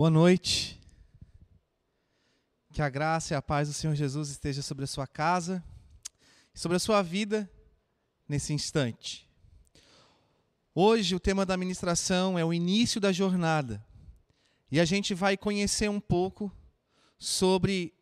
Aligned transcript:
Boa 0.00 0.08
noite. 0.08 0.80
Que 2.72 2.80
a 2.80 2.88
graça 2.88 3.34
e 3.34 3.36
a 3.36 3.42
paz 3.42 3.68
do 3.68 3.74
Senhor 3.74 3.94
Jesus 3.94 4.30
esteja 4.30 4.62
sobre 4.62 4.84
a 4.84 4.86
sua 4.86 5.06
casa, 5.06 5.62
sobre 6.54 6.78
a 6.78 6.80
sua 6.80 7.02
vida 7.02 7.50
nesse 8.26 8.54
instante. 8.54 9.28
Hoje 10.74 11.14
o 11.14 11.20
tema 11.20 11.44
da 11.44 11.54
ministração 11.54 12.38
é 12.38 12.42
o 12.42 12.50
início 12.50 12.98
da 12.98 13.12
jornada. 13.12 13.86
E 14.72 14.80
a 14.80 14.86
gente 14.86 15.12
vai 15.12 15.36
conhecer 15.36 15.90
um 15.90 16.00
pouco 16.00 16.50
sobre 17.18 17.92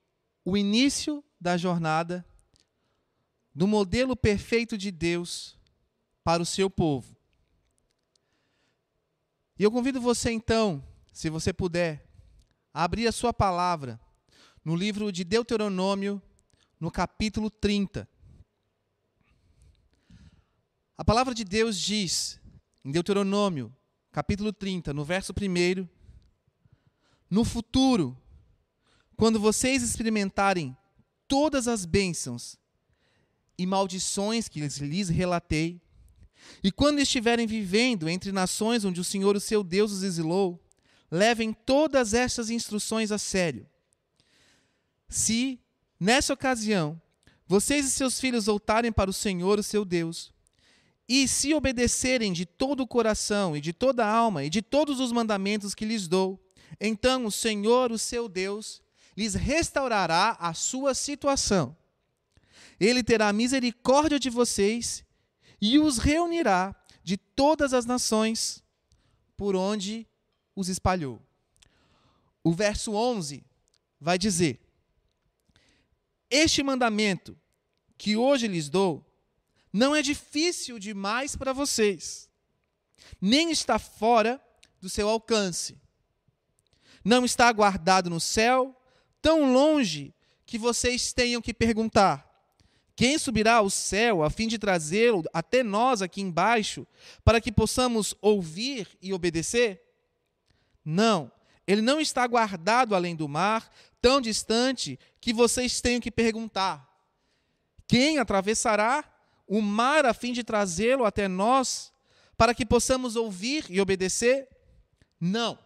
o 0.45 0.57
início 0.57 1.25
da 1.41 1.57
jornada 1.57 2.25
do 3.53 3.67
modelo 3.67 4.15
perfeito 4.15 4.79
de 4.79 4.93
Deus 4.93 5.59
para 6.23 6.41
o 6.41 6.47
seu 6.47 6.71
povo. 6.71 7.17
E 9.59 9.65
eu 9.65 9.73
convido 9.73 10.01
você 10.01 10.31
então 10.31 10.81
se 11.19 11.29
você 11.29 11.53
puder, 11.53 12.09
abrir 12.73 13.09
a 13.09 13.11
sua 13.11 13.33
palavra 13.33 14.01
no 14.65 14.77
livro 14.77 15.11
de 15.11 15.25
Deuteronômio, 15.25 16.23
no 16.79 16.93
capítulo 16.93 17.51
30. 17.51 18.09
A 20.97 21.05
palavra 21.05 21.35
de 21.35 21.43
Deus 21.43 21.77
diz, 21.77 22.41
em 22.85 22.93
Deuteronômio, 22.93 23.75
capítulo 24.13 24.53
30, 24.53 24.95
no 24.95 25.05
verso 25.05 25.33
1, 25.33 25.89
no 27.29 27.45
futuro, 27.45 28.17
quando 29.17 29.41
vocês 29.41 29.83
experimentarem 29.83 30.77
todas 31.27 31.67
as 31.67 31.85
bênçãos 31.85 32.57
e 33.59 33.67
maldições 33.67 34.49
que 34.49 34.61
lhes 34.61 35.09
relatei, 35.09 35.83
e 36.63 36.71
quando 36.71 37.01
estiverem 37.01 37.45
vivendo 37.45 38.09
entre 38.09 38.31
nações 38.31 38.85
onde 38.85 39.01
o 39.01 39.05
Senhor, 39.05 39.35
o 39.35 39.41
seu 39.41 39.65
Deus, 39.65 39.91
os 39.91 40.05
exilou, 40.05 40.65
levem 41.11 41.53
todas 41.53 42.15
estas 42.15 42.51
instruções 42.51 43.11
a 43.11 43.19
sério. 43.19 43.67
Se, 45.09 45.59
nessa 45.99 46.35
ocasião, 46.35 47.01
vocês 47.47 47.87
e 47.87 47.91
seus 47.91 48.21
filhos 48.21 48.47
voltarem 48.47 48.93
para 48.93 49.09
o 49.09 49.15
Senhor, 49.15 49.59
o 49.59 49.63
seu 49.63 49.85
Deus, 49.85 50.33
e 51.09 51.27
se 51.27 51.55
obedecerem 51.55 52.33
de 52.33 52.45
todo 52.45 52.83
o 52.83 52.87
coração 52.87 53.57
e 53.57 53.61
de 53.61 53.73
toda 53.73 54.05
a 54.05 54.11
alma 54.11 54.45
e 54.45 54.51
de 54.51 54.61
todos 54.61 55.01
os 55.01 55.11
mandamentos 55.11 55.75
que 55.75 55.87
lhes 55.87 56.07
dou, 56.07 56.39
então 56.79 57.25
o 57.25 57.33
Senhor, 57.33 57.91
o 57.91 57.99
seu 57.99 58.29
Deus, 58.29 58.83
lhes 59.17 59.35
restaurará 59.35 60.37
a 60.39 60.53
sua 60.53 60.95
situação. 60.95 61.75
Ele 62.79 63.03
terá 63.03 63.33
misericórdia 63.33 64.19
de 64.19 64.29
vocês 64.29 65.03
e 65.61 65.79
os 65.79 65.99
reunirá 65.99 66.77
de 67.03 67.17
todas 67.17 67.73
as 67.73 67.87
nações 67.87 68.63
por 69.37 69.57
onde 69.57 70.07
os 70.59 70.69
espalhou. 70.69 71.23
O 72.43 72.53
verso 72.53 72.93
11 72.93 73.45
vai 74.01 74.19
dizer: 74.19 74.59
Este 76.29 76.65
mandamento 76.65 77.39
que 77.97 78.17
hoje 78.17 78.49
lhes 78.49 78.69
dou 78.69 79.07
não 79.73 79.95
é 79.95 80.03
difícil 80.03 80.77
demais 80.81 81.37
para 81.37 81.53
vocês, 81.53 82.29
nem 83.21 83.53
está 83.53 83.79
fora 83.79 84.43
do 84.81 84.89
seu 84.89 85.09
alcance. 85.09 85.79
Não 87.05 87.25
está 87.25 87.51
guardado 87.53 88.11
no 88.11 88.19
céu, 88.19 88.77
tão 89.23 89.53
longe 89.53 90.13
que 90.45 90.59
vocês 90.59 91.13
tenham 91.13 91.41
que 91.41 91.55
perguntar: 91.55 92.29
quem 92.97 93.17
subirá 93.17 93.55
ao 93.55 93.71
céu 93.71 94.25
a 94.25 94.31
fim 94.31 94.49
de 94.49 94.59
trazê-lo 94.59 95.23
até 95.33 95.63
nós 95.63 96.03
aqui 96.03 96.21
embaixo, 96.21 96.85
para 97.25 97.41
que 97.41 97.53
possamos 97.53 98.13
ouvir 98.21 98.89
e 99.01 99.13
obedecer? 99.13 99.88
Não, 100.85 101.31
ele 101.67 101.83
não 101.83 102.01
está 102.01 102.27
guardado 102.27 102.95
além 102.95 103.15
do 103.15 103.29
mar, 103.29 103.71
tão 104.01 104.21
distante 104.21 104.99
que 105.21 105.33
vocês 105.33 105.81
tenham 105.81 106.01
que 106.01 106.11
perguntar: 106.11 106.89
quem 107.87 108.19
atravessará 108.19 109.05
o 109.47 109.61
mar 109.61 110.07
a 110.07 110.15
fim 110.15 110.33
de 110.33 110.43
trazê-lo 110.43 111.05
até 111.05 111.29
nós, 111.29 111.93
para 112.37 112.55
que 112.55 112.65
possamos 112.65 113.17
ouvir 113.17 113.67
e 113.69 113.81
obedecer? 113.81 114.49
Não. 115.21 115.59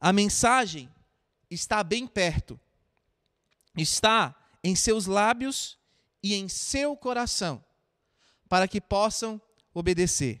A 0.00 0.12
mensagem 0.12 0.88
está 1.50 1.82
bem 1.82 2.06
perto, 2.06 2.58
está 3.76 4.34
em 4.62 4.76
seus 4.76 5.06
lábios 5.06 5.78
e 6.22 6.34
em 6.34 6.48
seu 6.48 6.96
coração, 6.96 7.64
para 8.48 8.68
que 8.68 8.80
possam 8.80 9.40
obedecer. 9.74 10.40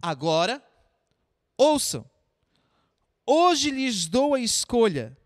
Agora, 0.00 0.62
ouçam 1.56 2.10
Hoje 3.26 3.70
lhes 3.70 4.06
dou 4.06 4.34
a 4.34 4.40
escolha 4.40 5.16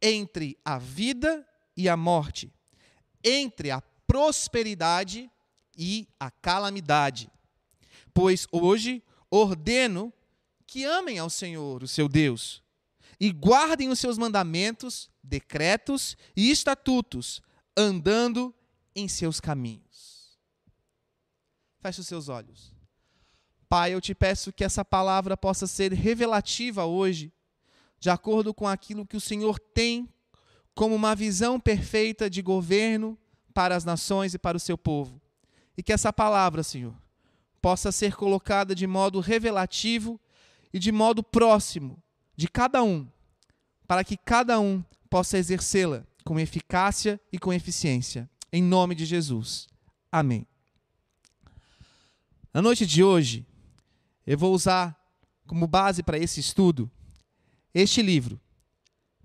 entre 0.00 0.58
a 0.64 0.78
vida 0.78 1.46
e 1.76 1.88
a 1.88 1.96
morte, 1.96 2.52
entre 3.22 3.70
a 3.70 3.80
prosperidade 3.80 5.30
e 5.76 6.06
a 6.18 6.30
calamidade. 6.30 7.30
Pois 8.12 8.46
hoje 8.52 9.02
ordeno 9.30 10.12
que 10.66 10.84
amem 10.84 11.18
ao 11.18 11.30
Senhor, 11.30 11.82
o 11.82 11.88
seu 11.88 12.08
Deus, 12.08 12.62
e 13.18 13.30
guardem 13.32 13.88
os 13.88 13.98
seus 13.98 14.18
mandamentos, 14.18 15.10
decretos 15.22 16.16
e 16.36 16.50
estatutos, 16.50 17.40
andando 17.76 18.54
em 18.94 19.08
seus 19.08 19.40
caminhos. 19.40 20.38
Feche 21.80 22.00
os 22.00 22.06
seus 22.06 22.28
olhos. 22.28 22.73
Pai, 23.74 23.92
eu 23.92 24.00
te 24.00 24.14
peço 24.14 24.52
que 24.52 24.62
essa 24.62 24.84
palavra 24.84 25.36
possa 25.36 25.66
ser 25.66 25.92
revelativa 25.92 26.84
hoje, 26.84 27.32
de 27.98 28.08
acordo 28.08 28.54
com 28.54 28.68
aquilo 28.68 29.04
que 29.04 29.16
o 29.16 29.20
Senhor 29.20 29.58
tem 29.58 30.08
como 30.76 30.94
uma 30.94 31.12
visão 31.12 31.58
perfeita 31.58 32.30
de 32.30 32.40
governo 32.40 33.18
para 33.52 33.74
as 33.74 33.84
nações 33.84 34.32
e 34.32 34.38
para 34.38 34.56
o 34.56 34.60
seu 34.60 34.78
povo. 34.78 35.20
E 35.76 35.82
que 35.82 35.92
essa 35.92 36.12
palavra, 36.12 36.62
Senhor, 36.62 36.94
possa 37.60 37.90
ser 37.90 38.14
colocada 38.14 38.76
de 38.76 38.86
modo 38.86 39.18
revelativo 39.18 40.20
e 40.72 40.78
de 40.78 40.92
modo 40.92 41.20
próximo 41.20 42.00
de 42.36 42.46
cada 42.46 42.80
um, 42.80 43.04
para 43.88 44.04
que 44.04 44.16
cada 44.16 44.60
um 44.60 44.84
possa 45.10 45.36
exercê-la 45.36 46.06
com 46.24 46.38
eficácia 46.38 47.20
e 47.32 47.40
com 47.40 47.52
eficiência. 47.52 48.30
Em 48.52 48.62
nome 48.62 48.94
de 48.94 49.04
Jesus. 49.04 49.66
Amém. 50.12 50.46
Na 52.52 52.62
noite 52.62 52.86
de 52.86 53.02
hoje, 53.02 53.44
eu 54.26 54.38
vou 54.38 54.54
usar 54.54 54.98
como 55.46 55.66
base 55.66 56.02
para 56.02 56.18
esse 56.18 56.40
estudo 56.40 56.90
este 57.74 58.00
livro, 58.00 58.40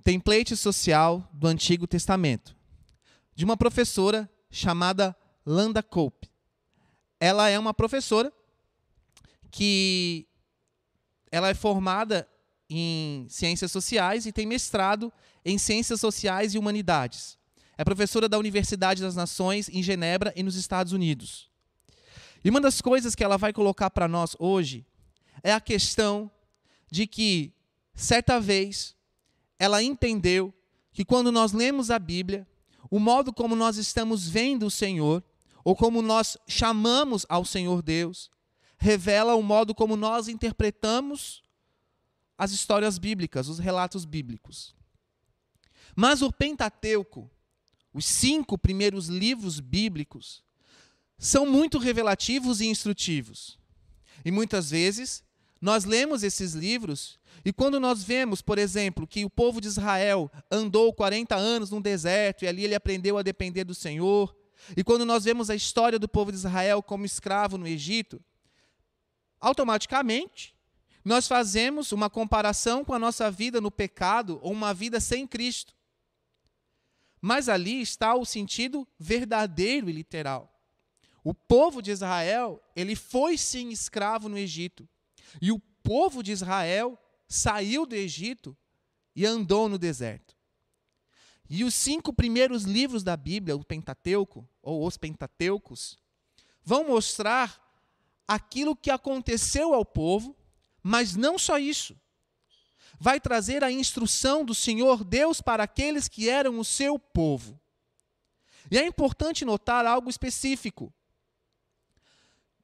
Template 0.04 0.56
Social 0.58 1.30
do 1.32 1.48
Antigo 1.48 1.86
Testamento, 1.86 2.56
de 3.36 3.46
uma 3.46 3.56
professora 3.56 4.30
chamada 4.50 5.16
Landa 5.46 5.84
Cope. 5.84 6.30
Ela 7.20 7.48
é 7.50 7.60
uma 7.60 7.74
professora 7.74 8.34
que 9.52 10.28
ela 11.32 11.50
é 11.50 11.54
formada 11.54 12.28
em 12.70 13.28
ciências 13.30 13.72
sociais 13.72 14.26
e 14.26 14.32
tem 14.32 14.46
mestrado 14.46 15.14
em 15.46 15.58
ciências 15.58 16.00
sociais 16.00 16.54
e 16.56 16.58
humanidades. 16.58 17.38
É 17.78 17.84
professora 17.84 18.28
da 18.28 18.38
Universidade 18.38 19.02
das 19.02 19.16
Nações 19.16 19.70
em 19.70 19.82
Genebra 19.82 20.34
e 20.36 20.44
nos 20.44 20.56
Estados 20.56 20.92
Unidos. 20.92 21.50
E 22.44 22.50
uma 22.50 22.60
das 22.60 22.82
coisas 22.82 23.16
que 23.16 23.24
ela 23.24 23.38
vai 23.38 23.54
colocar 23.54 23.90
para 23.90 24.08
nós 24.08 24.36
hoje 24.40 24.86
é 25.44 25.54
a 25.54 25.60
questão 25.60 26.30
de 26.92 27.06
que, 27.08 27.54
certa 27.94 28.40
vez, 28.40 28.96
ela 29.58 29.84
entendeu 29.84 30.54
que 30.92 31.06
quando 31.06 31.32
nós 31.32 31.52
lemos 31.52 31.92
a 31.92 32.00
Bíblia, 32.00 32.48
o 32.90 33.00
modo 33.00 33.32
como 33.32 33.56
nós 33.56 33.78
estamos 33.78 34.28
vendo 34.28 34.66
o 34.66 34.72
Senhor, 34.72 35.24
ou 35.64 35.76
como 35.76 36.02
nós 36.02 36.38
chamamos 36.48 37.26
ao 37.30 37.46
Senhor 37.46 37.82
Deus, 37.82 38.30
revela 38.78 39.36
o 39.36 39.44
modo 39.44 39.76
como 39.76 39.96
nós 39.96 40.28
interpretamos 40.28 41.44
as 42.38 42.52
histórias 42.52 42.98
bíblicas, 42.98 43.50
os 43.50 43.60
relatos 43.60 44.06
bíblicos. 44.06 44.74
Mas 45.96 46.22
o 46.22 46.32
Pentateuco, 46.32 47.30
os 47.94 48.06
cinco 48.06 48.58
primeiros 48.58 49.08
livros 49.08 49.60
bíblicos, 49.60 50.42
são 51.18 51.46
muito 51.46 51.78
revelativos 51.78 52.62
e 52.62 52.68
instrutivos. 52.68 53.60
E 54.24 54.32
muitas 54.32 54.70
vezes 54.70 55.24
nós 55.62 55.84
lemos 55.84 56.24
esses 56.24 56.54
livros 56.54 57.20
e 57.44 57.54
quando 57.54 57.80
nós 57.80 58.04
vemos, 58.04 58.42
por 58.42 58.58
exemplo, 58.58 59.08
que 59.08 59.24
o 59.24 59.30
povo 59.30 59.62
de 59.62 59.68
Israel 59.68 60.32
andou 60.52 60.94
40 60.94 61.36
anos 61.36 61.70
no 61.70 61.82
deserto 61.82 62.44
e 62.44 62.48
ali 62.48 62.64
ele 62.64 62.76
aprendeu 62.76 63.18
a 63.18 63.24
depender 63.24 63.64
do 63.64 63.74
Senhor, 63.74 64.36
e 64.76 64.84
quando 64.84 65.06
nós 65.06 65.24
vemos 65.24 65.50
a 65.50 65.56
história 65.56 65.98
do 65.98 66.08
povo 66.08 66.32
de 66.32 66.38
Israel 66.38 66.84
como 66.84 67.06
escravo 67.06 67.58
no 67.58 67.68
Egito, 67.68 68.22
automaticamente 69.40 70.56
nós 71.04 71.28
fazemos 71.28 71.92
uma 71.92 72.10
comparação 72.10 72.84
com 72.84 72.94
a 72.94 73.00
nossa 73.00 73.32
vida 73.32 73.62
no 73.62 73.72
pecado 73.72 74.40
ou 74.42 74.52
uma 74.52 74.74
vida 74.74 75.00
sem 75.00 75.26
Cristo. 75.26 75.74
Mas 77.22 77.50
ali 77.50 77.82
está 77.82 78.16
o 78.16 78.26
sentido 78.26 78.88
verdadeiro 78.98 79.90
e 79.90 79.94
literal. 79.94 80.54
O 81.24 81.34
povo 81.34 81.82
de 81.82 81.92
Israel, 81.92 82.62
ele 82.76 82.96
foi 82.96 83.38
sim 83.38 83.70
escravo 83.70 84.30
no 84.30 84.38
Egito. 84.38 84.88
E 85.42 85.52
o 85.52 85.60
povo 85.84 86.22
de 86.22 86.32
Israel 86.32 86.98
saiu 87.28 87.86
do 87.86 87.96
Egito 87.96 88.58
e 89.16 89.26
andou 89.26 89.70
no 89.70 89.78
deserto. 89.78 90.36
E 91.50 91.64
os 91.64 91.74
cinco 91.74 92.14
primeiros 92.14 92.64
livros 92.64 93.04
da 93.04 93.18
Bíblia, 93.18 93.56
o 93.56 93.64
Pentateuco, 93.64 94.48
ou 94.62 94.86
os 94.86 94.98
Pentateucos, 94.98 95.98
vão 96.64 96.88
mostrar 96.88 97.60
aquilo 98.28 98.76
que 98.76 98.92
aconteceu 98.92 99.74
ao 99.74 99.84
povo, 99.84 100.38
mas 100.84 101.16
não 101.16 101.40
só 101.40 101.58
isso. 101.58 102.00
Vai 103.00 103.20
trazer 103.20 103.64
a 103.64 103.72
instrução 103.72 104.46
do 104.46 104.54
Senhor 104.54 105.04
Deus 105.04 105.42
para 105.42 105.64
aqueles 105.64 106.08
que 106.08 106.30
eram 106.30 106.60
o 106.60 106.66
seu 106.66 107.00
povo. 107.00 107.60
E 108.70 108.78
é 108.78 108.86
importante 108.86 109.44
notar 109.44 109.86
algo 109.86 110.10
específico. 110.10 110.94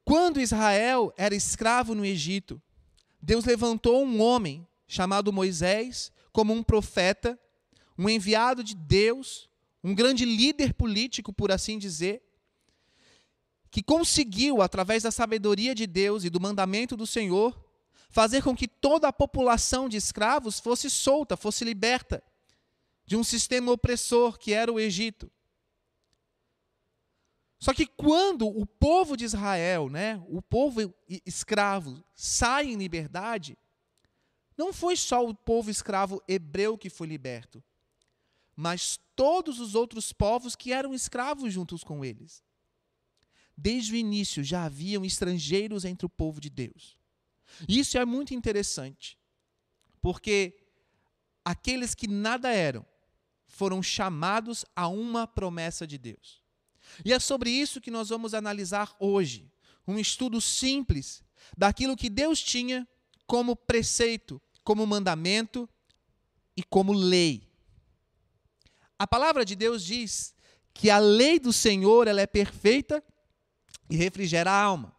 Quando 0.06 0.40
Israel 0.40 1.12
era 1.18 1.34
escravo 1.34 1.94
no 1.94 2.06
Egito, 2.06 2.62
Deus 3.20 3.44
levantou 3.44 4.02
um 4.02 4.22
homem 4.22 4.66
chamado 4.88 5.30
Moisés 5.30 6.10
como 6.32 6.54
um 6.54 6.62
profeta 6.62 7.38
um 7.98 8.08
enviado 8.08 8.62
de 8.62 8.74
Deus, 8.74 9.48
um 9.82 9.94
grande 9.94 10.24
líder 10.24 10.74
político, 10.74 11.32
por 11.32 11.50
assim 11.50 11.78
dizer, 11.78 12.22
que 13.70 13.82
conseguiu, 13.82 14.62
através 14.62 15.02
da 15.02 15.10
sabedoria 15.10 15.74
de 15.74 15.86
Deus 15.86 16.24
e 16.24 16.30
do 16.30 16.40
mandamento 16.40 16.96
do 16.96 17.06
Senhor, 17.06 17.58
fazer 18.10 18.42
com 18.42 18.54
que 18.54 18.68
toda 18.68 19.08
a 19.08 19.12
população 19.12 19.88
de 19.88 19.96
escravos 19.96 20.60
fosse 20.60 20.88
solta, 20.88 21.36
fosse 21.36 21.64
liberta 21.64 22.22
de 23.04 23.16
um 23.16 23.24
sistema 23.24 23.72
opressor 23.72 24.38
que 24.38 24.52
era 24.52 24.72
o 24.72 24.80
Egito. 24.80 25.30
Só 27.58 27.72
que 27.72 27.86
quando 27.86 28.46
o 28.46 28.66
povo 28.66 29.16
de 29.16 29.24
Israel, 29.24 29.88
né, 29.88 30.22
o 30.28 30.42
povo 30.42 30.94
escravo, 31.24 32.04
sai 32.14 32.66
em 32.66 32.76
liberdade, 32.76 33.56
não 34.56 34.72
foi 34.72 34.96
só 34.96 35.26
o 35.26 35.34
povo 35.34 35.70
escravo 35.70 36.22
hebreu 36.28 36.76
que 36.76 36.90
foi 36.90 37.06
liberto 37.06 37.62
mas 38.56 38.98
todos 39.14 39.60
os 39.60 39.74
outros 39.74 40.14
povos 40.14 40.56
que 40.56 40.72
eram 40.72 40.94
escravos 40.94 41.52
juntos 41.52 41.84
com 41.84 42.02
eles. 42.02 42.42
Desde 43.54 43.92
o 43.92 43.96
início 43.96 44.42
já 44.42 44.64
haviam 44.64 45.04
estrangeiros 45.04 45.84
entre 45.84 46.06
o 46.06 46.10
povo 46.10 46.40
de 46.40 46.48
Deus. 46.48 46.96
Isso 47.68 47.98
é 47.98 48.04
muito 48.04 48.32
interessante, 48.34 49.18
porque 50.00 50.56
aqueles 51.44 51.94
que 51.94 52.08
nada 52.08 52.50
eram 52.50 52.84
foram 53.46 53.82
chamados 53.82 54.64
a 54.74 54.88
uma 54.88 55.26
promessa 55.26 55.86
de 55.86 55.98
Deus. 55.98 56.42
E 57.04 57.12
é 57.12 57.18
sobre 57.18 57.50
isso 57.50 57.80
que 57.80 57.90
nós 57.90 58.08
vamos 58.08 58.34
analisar 58.34 58.94
hoje, 58.98 59.50
um 59.86 59.98
estudo 59.98 60.40
simples 60.40 61.22
daquilo 61.56 61.96
que 61.96 62.10
Deus 62.10 62.42
tinha 62.42 62.86
como 63.26 63.54
preceito, 63.54 64.40
como 64.64 64.86
mandamento 64.86 65.68
e 66.56 66.62
como 66.62 66.92
lei. 66.92 67.48
A 68.98 69.06
palavra 69.06 69.44
de 69.44 69.54
Deus 69.54 69.84
diz 69.84 70.34
que 70.72 70.90
a 70.90 70.98
lei 70.98 71.38
do 71.38 71.52
Senhor 71.52 72.08
ela 72.08 72.20
é 72.20 72.26
perfeita 72.26 73.02
e 73.90 73.96
refrigera 73.96 74.50
a 74.50 74.62
alma. 74.62 74.94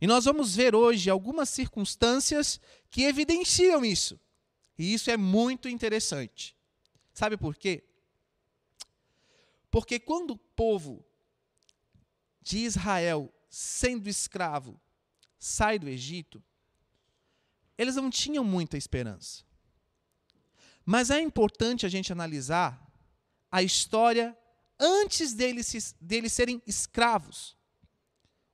E 0.00 0.06
nós 0.06 0.24
vamos 0.24 0.56
ver 0.56 0.74
hoje 0.74 1.08
algumas 1.08 1.48
circunstâncias 1.48 2.60
que 2.90 3.02
evidenciam 3.02 3.84
isso. 3.84 4.18
E 4.76 4.92
isso 4.92 5.10
é 5.10 5.16
muito 5.16 5.68
interessante. 5.68 6.56
Sabe 7.14 7.36
por 7.36 7.54
quê? 7.54 7.84
Porque 9.72 9.98
quando 9.98 10.32
o 10.32 10.36
povo 10.36 11.02
de 12.42 12.58
Israel, 12.58 13.32
sendo 13.48 14.06
escravo, 14.06 14.78
sai 15.38 15.78
do 15.78 15.88
Egito, 15.88 16.44
eles 17.78 17.96
não 17.96 18.10
tinham 18.10 18.44
muita 18.44 18.76
esperança. 18.76 19.42
Mas 20.84 21.10
é 21.10 21.18
importante 21.22 21.86
a 21.86 21.88
gente 21.88 22.12
analisar 22.12 22.86
a 23.50 23.62
história 23.62 24.36
antes 24.78 25.32
deles, 25.32 25.96
deles 25.98 26.34
serem 26.34 26.60
escravos, 26.66 27.56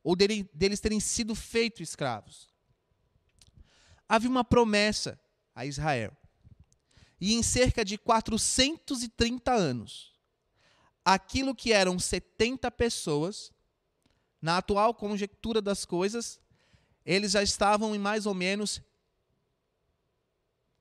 ou 0.04 0.14
dele, 0.14 0.48
deles 0.54 0.78
terem 0.78 1.00
sido 1.00 1.34
feitos 1.34 1.80
escravos. 1.80 2.48
Havia 4.08 4.30
uma 4.30 4.44
promessa 4.44 5.20
a 5.52 5.66
Israel. 5.66 6.16
E 7.20 7.34
em 7.34 7.42
cerca 7.42 7.84
de 7.84 7.98
430 7.98 9.52
anos, 9.52 10.17
aquilo 11.04 11.54
que 11.54 11.72
eram 11.72 11.98
70 11.98 12.70
pessoas, 12.70 13.52
na 14.40 14.58
atual 14.58 14.94
conjectura 14.94 15.60
das 15.60 15.84
coisas, 15.84 16.40
eles 17.04 17.32
já 17.32 17.42
estavam 17.42 17.94
em 17.94 17.98
mais 17.98 18.26
ou 18.26 18.34
menos 18.34 18.82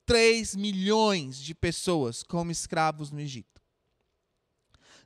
3 0.06 0.56
milhões 0.56 1.38
de 1.38 1.54
pessoas 1.54 2.24
como 2.24 2.52
escravos 2.52 3.12
no 3.12 3.20
Egito. 3.20 3.62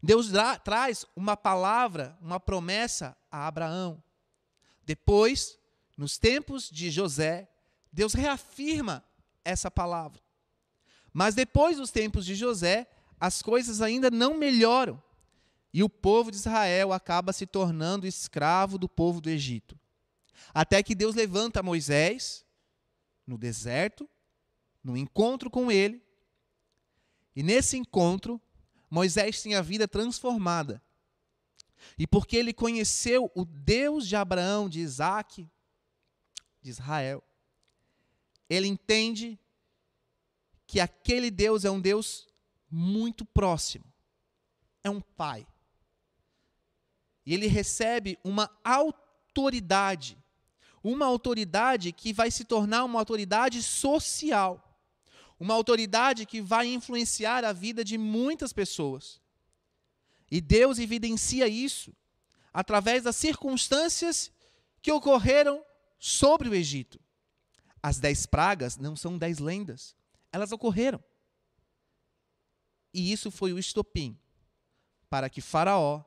Deus 0.02 0.30
traz 0.64 1.06
uma 1.16 1.38
palavra, 1.38 2.18
uma 2.22 2.40
promessa 2.40 3.16
a 3.32 3.48
Abraão. 3.48 4.04
Depois, 4.84 5.60
nos 5.96 6.18
tempos 6.18 6.70
de 6.70 6.90
José, 6.90 7.48
Deus 7.92 8.14
reafirma 8.14 9.04
essa 9.46 9.70
palavra. 9.70 10.22
Mas 11.14 11.36
depois 11.36 11.78
dos 11.78 11.92
tempos 11.92 12.26
de 12.26 12.36
José, 12.36 12.90
as 13.22 13.44
coisas 13.44 13.84
ainda 13.84 14.10
não 14.10 14.36
melhoram. 14.36 15.02
E 15.72 15.84
o 15.84 15.90
povo 15.90 16.32
de 16.32 16.38
Israel 16.38 16.92
acaba 16.92 17.32
se 17.32 17.46
tornando 17.46 18.08
escravo 18.08 18.80
do 18.80 18.90
povo 18.90 19.22
do 19.22 19.30
Egito. 19.30 19.80
Até 20.52 20.82
que 20.82 20.96
Deus 20.96 21.14
levanta 21.14 21.62
Moisés 21.62 22.44
no 23.26 23.38
deserto, 23.38 24.10
no 24.84 24.98
encontro 24.98 25.52
com 25.52 25.72
ele. 25.72 26.04
E 27.36 27.44
nesse 27.44 27.78
encontro, 27.78 28.42
Moisés 28.90 29.40
tinha 29.40 29.60
a 29.60 29.62
vida 29.62 29.88
transformada. 29.88 30.82
E 31.98 32.08
porque 32.08 32.36
ele 32.36 32.52
conheceu 32.52 33.32
o 33.36 33.46
Deus 33.46 34.08
de 34.08 34.16
Abraão, 34.16 34.68
de 34.68 34.80
Isaac, 34.80 35.48
de 36.60 36.70
Israel, 36.70 37.24
ele 38.50 38.68
entende 38.68 39.40
que 40.68 40.80
aquele 40.80 41.32
Deus 41.32 41.64
é 41.66 41.72
um 41.72 41.80
Deus 41.80 42.28
muito 42.72 43.26
próximo, 43.26 43.86
é 44.84 44.90
um 44.90 45.02
pai. 45.02 45.46
E 47.26 47.34
ele 47.34 47.48
recebe 47.48 48.18
uma 48.24 48.50
autoridade, 48.64 50.18
uma 50.84 51.06
autoridade 51.06 51.92
que 51.92 52.14
vai 52.14 52.32
se 52.32 52.46
tornar 52.46 52.84
uma 52.86 53.00
autoridade 53.00 53.62
social 53.62 54.68
uma 55.42 55.56
autoridade 55.56 56.24
que 56.28 56.40
vai 56.40 56.68
influenciar 56.68 57.44
a 57.44 57.52
vida 57.52 57.84
de 57.84 57.98
muitas 57.98 58.54
pessoas. 58.54 59.20
E 60.30 60.40
Deus 60.40 60.78
evidencia 60.78 61.48
isso 61.48 61.92
através 62.54 63.02
das 63.02 63.16
circunstâncias 63.16 64.32
que 64.84 64.92
ocorreram 64.92 65.66
sobre 65.98 66.48
o 66.48 66.54
Egito. 66.54 67.02
As 67.82 67.98
dez 67.98 68.28
pragas 68.28 68.78
não 68.78 68.96
são 68.96 69.18
dez 69.18 69.40
lendas, 69.40 69.96
elas 70.32 70.52
ocorreram. 70.52 71.04
E 72.94 73.12
isso 73.12 73.32
foi 73.32 73.54
o 73.54 73.60
estopim 73.60 74.18
para 75.10 75.30
que 75.30 75.42
Faraó 75.42 76.04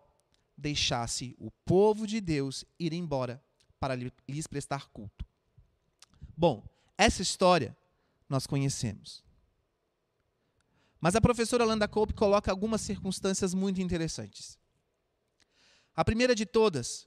deixasse 0.56 1.34
o 1.38 1.50
povo 1.64 2.06
de 2.06 2.20
Deus 2.20 2.64
ir 2.78 2.92
embora 2.92 3.42
para 3.78 3.94
lhes 3.94 4.46
prestar 4.46 4.88
culto. 4.88 5.26
Bom, 6.36 6.66
essa 6.96 7.22
história 7.22 7.76
nós 8.28 8.46
conhecemos. 8.46 9.22
Mas 11.00 11.14
a 11.14 11.20
professora 11.20 11.64
Landa 11.64 11.86
Cope 11.86 12.14
coloca 12.14 12.50
algumas 12.50 12.80
circunstâncias 12.80 13.52
muito 13.52 13.80
interessantes. 13.82 14.58
A 15.94 16.04
primeira 16.04 16.34
de 16.34 16.46
todas 16.46 17.06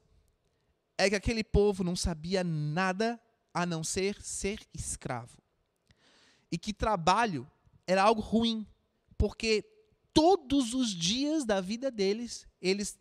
é 0.97 1.09
que 1.09 1.15
aquele 1.15 1.43
povo 1.43 1.83
não 1.83 1.95
sabia 1.95 2.43
nada 2.43 3.19
a 3.53 3.65
não 3.65 3.83
ser 3.83 4.21
ser 4.21 4.59
escravo. 4.73 5.37
E 6.51 6.57
que 6.57 6.73
trabalho 6.73 7.49
era 7.87 8.03
algo 8.03 8.21
ruim, 8.21 8.67
porque 9.17 9.63
todos 10.13 10.73
os 10.73 10.89
dias 10.89 11.45
da 11.45 11.61
vida 11.61 11.91
deles, 11.91 12.47
eles 12.61 12.97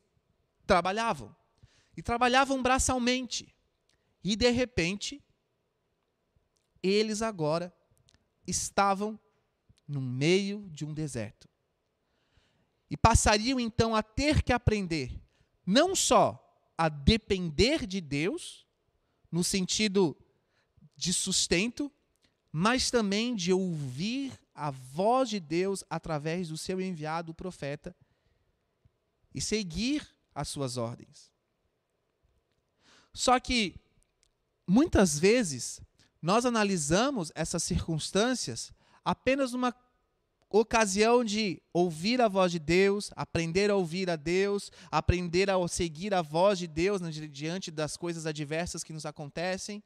trabalhavam. 0.66 1.35
E 1.96 2.02
trabalhavam 2.02 2.62
braçalmente. 2.62 3.54
E 4.23 4.37
de 4.37 4.50
repente, 4.50 5.23
eles 6.82 7.23
agora 7.23 7.75
estavam 8.46 9.18
no 9.88 10.00
meio 10.00 10.68
de 10.70 10.85
um 10.85 10.92
deserto. 10.92 11.49
E 12.90 12.96
passariam 12.96 13.58
então 13.58 13.94
a 13.94 14.02
ter 14.02 14.42
que 14.42 14.52
aprender 14.52 15.20
não 15.66 15.96
só 15.96 16.42
a 16.78 16.88
depender 16.88 17.87
de 17.87 18.00
Deus, 18.00 18.64
no 19.32 19.42
sentido 19.42 20.16
de 20.94 21.12
sustento, 21.12 21.90
mas 22.52 22.90
também 22.90 23.35
de 23.35 23.52
ouvir 23.52 24.38
a 24.57 24.71
voz 24.71 25.29
de 25.29 25.39
Deus 25.39 25.85
através 25.91 26.49
do 26.49 26.57
seu 26.57 26.81
enviado 26.81 27.35
profeta 27.35 27.95
e 29.35 29.41
seguir 29.41 30.09
as 30.35 30.49
suas 30.49 30.77
ordens. 30.77 31.31
Só 33.13 33.39
que, 33.39 33.79
muitas 34.67 35.19
vezes, 35.19 35.81
nós 36.21 36.45
analisamos 36.45 37.31
essas 37.35 37.63
circunstâncias 37.63 38.73
apenas 39.05 39.53
numa 39.53 39.75
ocasião 40.49 41.25
de 41.25 41.63
ouvir 41.73 42.21
a 42.21 42.29
voz 42.29 42.53
de 42.53 42.59
Deus, 42.59 43.11
aprender 43.15 43.71
a 43.71 43.77
ouvir 43.77 44.09
a 44.09 44.17
Deus, 44.17 44.71
aprender 44.91 45.51
a 45.51 45.69
seguir 45.69 46.15
a 46.15 46.23
voz 46.23 46.59
de 46.59 46.67
Deus 46.67 47.01
diante 47.31 47.71
das 47.71 47.97
coisas 47.97 48.27
adversas 48.27 48.83
que 48.83 48.93
nos 48.93 49.05
acontecem. 49.05 49.83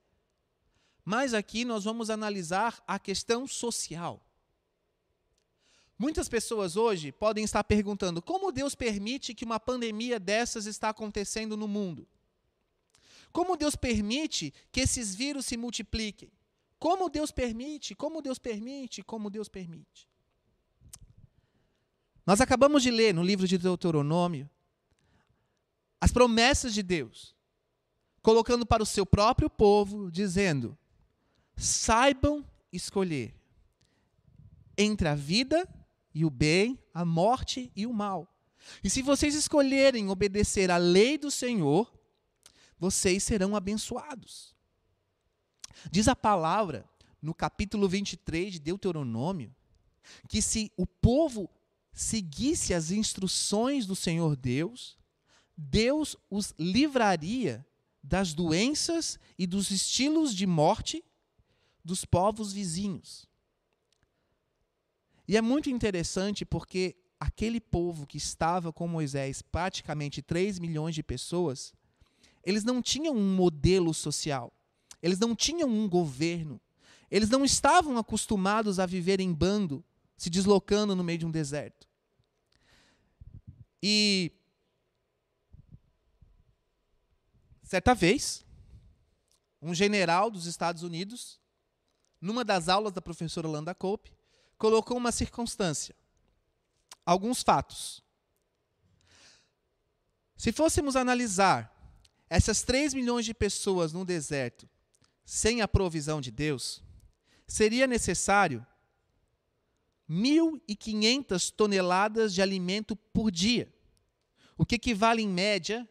Mas 1.04 1.34
aqui 1.34 1.64
nós 1.64 1.84
vamos 1.84 2.10
analisar 2.10 2.82
a 2.86 2.98
questão 2.98 3.46
social. 3.46 4.24
Muitas 6.00 6.30
pessoas 6.30 6.76
hoje 6.76 7.12
podem 7.12 7.44
estar 7.44 7.62
perguntando 7.62 8.22
como 8.22 8.50
Deus 8.50 8.74
permite 8.74 9.34
que 9.34 9.44
uma 9.44 9.60
pandemia 9.60 10.18
dessas 10.18 10.64
está 10.64 10.88
acontecendo 10.88 11.58
no 11.58 11.68
mundo? 11.68 12.08
Como 13.30 13.54
Deus 13.54 13.76
permite 13.76 14.50
que 14.72 14.80
esses 14.80 15.14
vírus 15.14 15.44
se 15.44 15.58
multipliquem? 15.58 16.32
Como 16.78 17.10
Deus 17.10 17.30
permite? 17.30 17.94
Como 17.94 18.22
Deus 18.22 18.38
permite? 18.38 19.02
Como 19.02 19.28
Deus 19.28 19.46
permite? 19.46 20.08
Nós 22.24 22.40
acabamos 22.40 22.82
de 22.82 22.90
ler 22.90 23.12
no 23.12 23.22
livro 23.22 23.46
de 23.46 23.58
Deuteronômio 23.58 24.48
as 26.00 26.10
promessas 26.10 26.72
de 26.72 26.82
Deus, 26.82 27.36
colocando 28.22 28.64
para 28.64 28.82
o 28.82 28.86
seu 28.86 29.04
próprio 29.04 29.50
povo, 29.50 30.10
dizendo: 30.10 30.78
saibam 31.58 32.42
escolher 32.72 33.34
entre 34.78 35.06
a 35.06 35.14
vida 35.14 35.68
e 36.14 36.24
o 36.24 36.30
bem, 36.30 36.78
a 36.92 37.04
morte 37.04 37.70
e 37.74 37.86
o 37.86 37.92
mal. 37.92 38.32
E 38.82 38.90
se 38.90 39.02
vocês 39.02 39.34
escolherem 39.34 40.08
obedecer 40.08 40.70
à 40.70 40.76
lei 40.76 41.16
do 41.16 41.30
Senhor, 41.30 41.92
vocês 42.78 43.22
serão 43.22 43.54
abençoados. 43.54 44.54
Diz 45.90 46.08
a 46.08 46.16
palavra 46.16 46.88
no 47.22 47.34
capítulo 47.34 47.88
23 47.88 48.54
de 48.54 48.58
Deuteronômio 48.58 49.54
que 50.28 50.42
se 50.42 50.72
o 50.76 50.86
povo 50.86 51.48
seguisse 51.92 52.74
as 52.74 52.90
instruções 52.90 53.86
do 53.86 53.94
Senhor 53.94 54.36
Deus, 54.36 54.98
Deus 55.56 56.16
os 56.30 56.54
livraria 56.58 57.64
das 58.02 58.32
doenças 58.32 59.18
e 59.38 59.46
dos 59.46 59.70
estilos 59.70 60.34
de 60.34 60.46
morte 60.46 61.04
dos 61.84 62.04
povos 62.04 62.52
vizinhos. 62.52 63.28
E 65.30 65.36
é 65.36 65.40
muito 65.40 65.70
interessante 65.70 66.44
porque 66.44 66.96
aquele 67.20 67.60
povo 67.60 68.04
que 68.04 68.16
estava 68.16 68.72
com 68.72 68.88
Moisés, 68.88 69.42
praticamente 69.42 70.20
3 70.20 70.58
milhões 70.58 70.92
de 70.92 71.04
pessoas, 71.04 71.72
eles 72.42 72.64
não 72.64 72.82
tinham 72.82 73.14
um 73.14 73.36
modelo 73.36 73.94
social, 73.94 74.52
eles 75.00 75.20
não 75.20 75.36
tinham 75.36 75.68
um 75.68 75.88
governo, 75.88 76.60
eles 77.08 77.30
não 77.30 77.44
estavam 77.44 77.96
acostumados 77.96 78.80
a 78.80 78.86
viver 78.86 79.20
em 79.20 79.32
bando, 79.32 79.84
se 80.16 80.28
deslocando 80.28 80.96
no 80.96 81.04
meio 81.04 81.20
de 81.20 81.26
um 81.26 81.30
deserto. 81.30 81.86
E 83.80 84.32
certa 87.62 87.94
vez, 87.94 88.44
um 89.62 89.72
general 89.72 90.28
dos 90.28 90.46
Estados 90.46 90.82
Unidos, 90.82 91.38
numa 92.20 92.44
das 92.44 92.68
aulas 92.68 92.92
da 92.92 93.00
professora 93.00 93.46
Landa 93.46 93.72
Cope, 93.72 94.18
colocou 94.60 94.98
uma 94.98 95.10
circunstância, 95.10 95.96
alguns 97.06 97.42
fatos. 97.42 98.04
Se 100.36 100.52
fôssemos 100.52 100.96
analisar 100.96 101.74
essas 102.28 102.62
3 102.62 102.92
milhões 102.92 103.24
de 103.24 103.32
pessoas 103.32 103.94
no 103.94 104.04
deserto, 104.04 104.68
sem 105.24 105.62
a 105.62 105.66
provisão 105.66 106.20
de 106.20 106.30
Deus, 106.30 106.84
seria 107.46 107.86
necessário 107.86 108.64
1.500 110.08 111.50
toneladas 111.50 112.34
de 112.34 112.42
alimento 112.42 112.94
por 112.94 113.30
dia, 113.30 113.72
o 114.58 114.66
que 114.66 114.74
equivale, 114.74 115.22
em 115.22 115.28
média, 115.28 115.88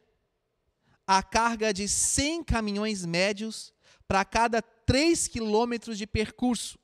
à 1.08 1.24
carga 1.24 1.74
de 1.74 1.88
100 1.88 2.44
caminhões 2.44 3.04
médios 3.04 3.74
para 4.08 4.24
cada 4.24 4.62
3 4.62 5.28
quilômetros 5.28 5.98
de 5.98 6.06
percurso, 6.06 6.79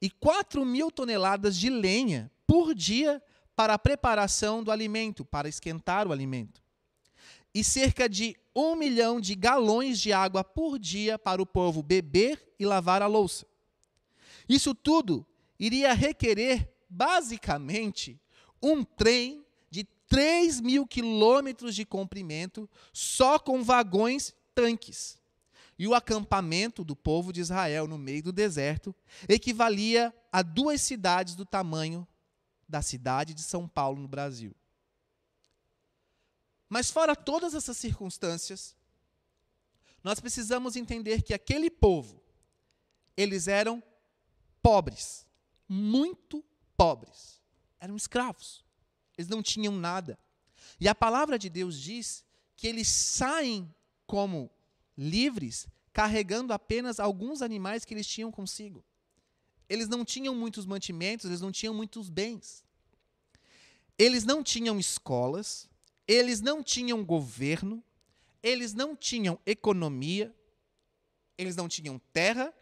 e 0.00 0.10
4 0.10 0.64
mil 0.64 0.90
toneladas 0.90 1.56
de 1.56 1.70
lenha 1.70 2.30
por 2.46 2.74
dia 2.74 3.22
para 3.54 3.74
a 3.74 3.78
preparação 3.78 4.62
do 4.62 4.70
alimento, 4.70 5.24
para 5.24 5.48
esquentar 5.48 6.06
o 6.06 6.12
alimento 6.12 6.66
e 7.56 7.64
cerca 7.64 8.06
de 8.06 8.36
um 8.54 8.76
milhão 8.76 9.18
de 9.18 9.34
galões 9.34 9.98
de 9.98 10.12
água 10.12 10.44
por 10.44 10.78
dia 10.78 11.18
para 11.18 11.40
o 11.40 11.46
povo 11.46 11.82
beber 11.82 12.52
e 12.58 12.66
lavar 12.66 13.00
a 13.00 13.06
louça. 13.06 13.46
Isso 14.46 14.74
tudo 14.74 15.26
iria 15.58 15.94
requerer, 15.94 16.70
basicamente, 16.86 18.20
um 18.62 18.84
trem 18.84 19.42
de 19.70 19.84
3 20.06 20.60
mil 20.60 20.86
quilômetros 20.86 21.74
de 21.74 21.86
comprimento, 21.86 22.68
só 22.92 23.38
com 23.38 23.62
vagões 23.62 24.34
tanques. 24.54 25.16
E 25.78 25.86
o 25.86 25.94
acampamento 25.94 26.82
do 26.82 26.96
povo 26.96 27.32
de 27.32 27.40
Israel 27.40 27.86
no 27.86 27.98
meio 27.98 28.22
do 28.22 28.32
deserto 28.32 28.94
equivalia 29.28 30.14
a 30.32 30.42
duas 30.42 30.80
cidades 30.80 31.34
do 31.34 31.44
tamanho 31.44 32.06
da 32.68 32.82
cidade 32.82 33.34
de 33.34 33.42
São 33.42 33.68
Paulo, 33.68 34.00
no 34.00 34.08
Brasil. 34.08 34.54
Mas 36.68 36.90
fora 36.90 37.14
todas 37.14 37.54
essas 37.54 37.76
circunstâncias, 37.76 38.74
nós 40.02 40.18
precisamos 40.18 40.76
entender 40.76 41.22
que 41.22 41.34
aquele 41.34 41.70
povo, 41.70 42.22
eles 43.16 43.46
eram 43.46 43.82
pobres, 44.62 45.26
muito 45.68 46.44
pobres. 46.76 47.40
Eram 47.78 47.96
escravos. 47.96 48.64
Eles 49.16 49.28
não 49.28 49.42
tinham 49.42 49.72
nada. 49.74 50.18
E 50.80 50.88
a 50.88 50.94
palavra 50.94 51.38
de 51.38 51.48
Deus 51.48 51.80
diz 51.80 52.24
que 52.56 52.66
eles 52.66 52.88
saem 52.88 53.72
como 54.06 54.50
livres, 54.96 55.66
carregando 55.92 56.52
apenas 56.52 57.00
alguns 57.00 57.42
animais 57.42 57.84
que 57.84 57.94
eles 57.94 58.06
tinham 58.06 58.30
consigo. 58.30 58.84
Eles 59.68 59.88
não 59.88 60.04
tinham 60.04 60.34
muitos 60.34 60.64
mantimentos, 60.64 61.26
eles 61.26 61.40
não 61.40 61.50
tinham 61.50 61.74
muitos 61.74 62.08
bens. 62.08 62.64
Eles 63.98 64.24
não 64.24 64.42
tinham 64.42 64.78
escolas, 64.78 65.68
eles 66.06 66.40
não 66.40 66.62
tinham 66.62 67.04
governo, 67.04 67.82
eles 68.42 68.74
não 68.74 68.94
tinham 68.94 69.38
economia, 69.44 70.34
eles 71.36 71.56
não 71.56 71.68
tinham 71.68 71.98
terra, 72.12 72.54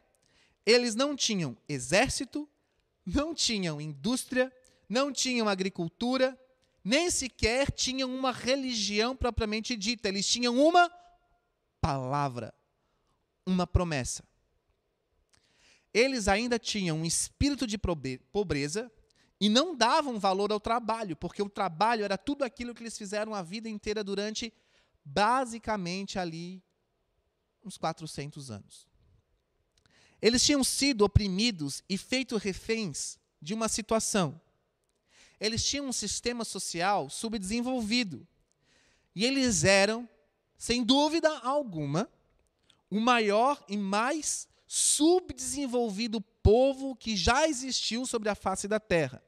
eles 0.64 0.94
não 0.94 1.14
tinham 1.14 1.56
exército, 1.68 2.48
não 3.04 3.34
tinham 3.34 3.80
indústria, 3.80 4.52
não 4.88 5.12
tinham 5.12 5.48
agricultura, 5.48 6.38
nem 6.82 7.10
sequer 7.10 7.70
tinham 7.70 8.14
uma 8.14 8.30
religião 8.30 9.16
propriamente 9.16 9.76
dita. 9.76 10.08
Eles 10.08 10.26
tinham 10.26 10.56
uma 10.56 10.90
palavra, 11.84 12.54
uma 13.44 13.66
promessa. 13.66 14.24
Eles 15.92 16.28
ainda 16.28 16.58
tinham 16.58 16.96
um 17.00 17.04
espírito 17.04 17.66
de 17.66 17.76
pobreza, 17.76 18.90
e 19.38 19.50
não 19.50 19.76
davam 19.76 20.18
valor 20.18 20.50
ao 20.50 20.58
trabalho, 20.58 21.14
porque 21.14 21.42
o 21.42 21.50
trabalho 21.50 22.02
era 22.02 22.16
tudo 22.16 22.42
aquilo 22.42 22.74
que 22.74 22.82
eles 22.82 22.96
fizeram 22.96 23.34
a 23.34 23.42
vida 23.42 23.68
inteira 23.68 24.02
durante, 24.02 24.50
basicamente, 25.04 26.18
ali, 26.18 26.62
uns 27.62 27.76
400 27.76 28.50
anos. 28.50 28.88
Eles 30.22 30.42
tinham 30.42 30.64
sido 30.64 31.04
oprimidos 31.04 31.82
e 31.86 31.98
feito 31.98 32.38
reféns 32.38 33.18
de 33.42 33.52
uma 33.52 33.68
situação. 33.68 34.40
Eles 35.38 35.62
tinham 35.62 35.86
um 35.86 35.92
sistema 35.92 36.46
social 36.46 37.10
subdesenvolvido. 37.10 38.26
E 39.14 39.26
eles 39.26 39.64
eram, 39.64 40.08
sem 40.56 40.82
dúvida 40.82 41.28
alguma, 41.38 42.08
o 42.90 43.00
maior 43.00 43.62
e 43.68 43.76
mais 43.76 44.48
subdesenvolvido 44.66 46.20
povo 46.20 46.96
que 46.96 47.16
já 47.16 47.48
existiu 47.48 48.06
sobre 48.06 48.28
a 48.28 48.34
face 48.34 48.66
da 48.66 48.80
terra 48.80 49.22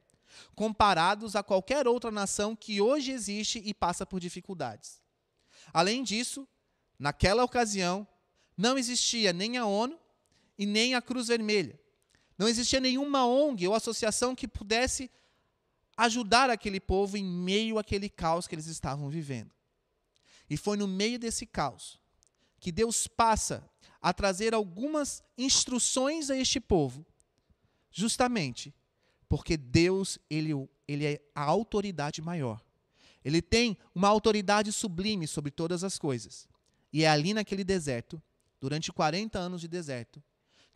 comparados 0.55 1.37
a 1.37 1.43
qualquer 1.43 1.87
outra 1.87 2.11
nação 2.11 2.55
que 2.57 2.81
hoje 2.81 3.13
existe 3.13 3.63
e 3.65 3.73
passa 3.75 4.07
por 4.07 4.21
dificuldades. 4.21 5.03
Além 5.73 6.03
disso, 6.03 6.47
naquela 6.99 7.45
ocasião, 7.45 8.07
não 8.57 8.79
existia 8.79 9.33
nem 9.33 9.59
a 9.59 9.67
ONU 9.67 9.99
e 10.59 10.65
nem 10.65 10.95
a 10.95 11.03
Cruz 11.03 11.29
Vermelha. 11.29 11.79
Não 12.39 12.49
existia 12.49 12.81
nenhuma 12.81 13.27
ONG 13.27 13.67
ou 13.67 13.75
associação 13.75 14.35
que 14.35 14.47
pudesse 14.47 15.11
ajudar 15.97 16.51
aquele 16.51 16.81
povo 16.81 17.17
em 17.17 17.25
meio 17.25 17.79
àquele 17.79 18.09
caos 18.09 18.47
que 18.47 18.55
eles 18.55 18.67
estavam 18.67 19.09
vivendo. 19.09 19.51
E 20.49 20.57
foi 20.57 20.77
no 20.77 20.87
meio 20.87 21.19
desse 21.19 21.45
caos 21.47 22.01
que 22.59 22.73
Deus 22.73 23.07
passa 23.07 23.69
a 24.01 24.13
trazer 24.13 24.55
algumas 24.55 25.23
instruções 25.37 26.31
a 26.31 26.37
este 26.37 26.61
povo, 26.61 27.05
justamente 27.91 28.75
porque 29.29 29.57
Deus, 29.57 30.19
ele, 30.31 30.53
ele 30.87 31.05
é 31.05 31.21
a 31.35 31.43
autoridade 31.43 32.23
maior. 32.23 32.65
Ele 33.25 33.43
tem 33.43 33.77
uma 33.95 34.09
autoridade 34.09 34.71
sublime 34.73 35.27
sobre 35.27 35.51
todas 35.51 35.83
as 35.83 35.99
coisas. 35.99 36.49
E 36.93 37.03
é 37.03 37.09
ali 37.09 37.35
naquele 37.35 37.65
deserto, 37.65 38.23
durante 38.61 38.93
40 38.93 39.39
anos 39.39 39.61
de 39.61 39.69
deserto, 39.69 40.23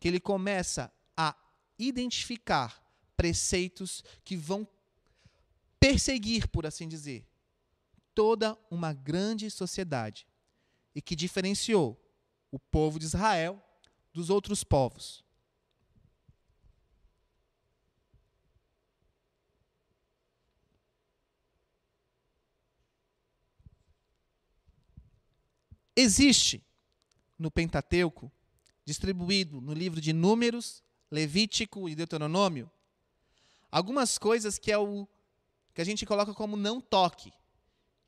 que 0.00 0.08
ele 0.08 0.18
começa 0.18 0.92
a 1.16 1.36
identificar 1.78 2.82
preceitos 3.16 4.02
que 4.24 4.36
vão 4.36 4.66
perseguir, 5.78 6.48
por 6.48 6.66
assim 6.66 6.88
dizer, 6.88 7.24
toda 8.14 8.58
uma 8.70 8.92
grande 8.92 9.50
sociedade 9.50 10.26
e 10.94 11.00
que 11.00 11.16
diferenciou 11.16 11.98
o 12.50 12.58
povo 12.58 12.98
de 12.98 13.04
Israel 13.04 13.62
dos 14.12 14.30
outros 14.30 14.64
povos. 14.64 15.24
Existe 25.94 26.64
no 27.38 27.50
Pentateuco, 27.50 28.32
distribuído 28.84 29.60
no 29.60 29.74
livro 29.74 30.00
de 30.00 30.12
Números, 30.12 30.82
Levítico 31.10 31.88
e 31.88 31.94
Deuteronômio, 31.94 32.70
algumas 33.70 34.16
coisas 34.16 34.58
que 34.58 34.72
é 34.72 34.78
o 34.78 35.06
que 35.74 35.80
a 35.80 35.84
gente 35.84 36.06
coloca 36.06 36.32
como 36.32 36.56
não 36.56 36.80
toque, 36.80 37.32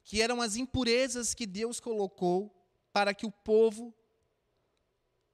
que 0.04 0.20
eram 0.20 0.40
as 0.40 0.56
impurezas 0.56 1.34
que 1.34 1.46
Deus 1.46 1.80
colocou 1.80 2.54
para 2.92 3.14
que 3.14 3.26
o 3.26 3.30
povo 3.30 3.94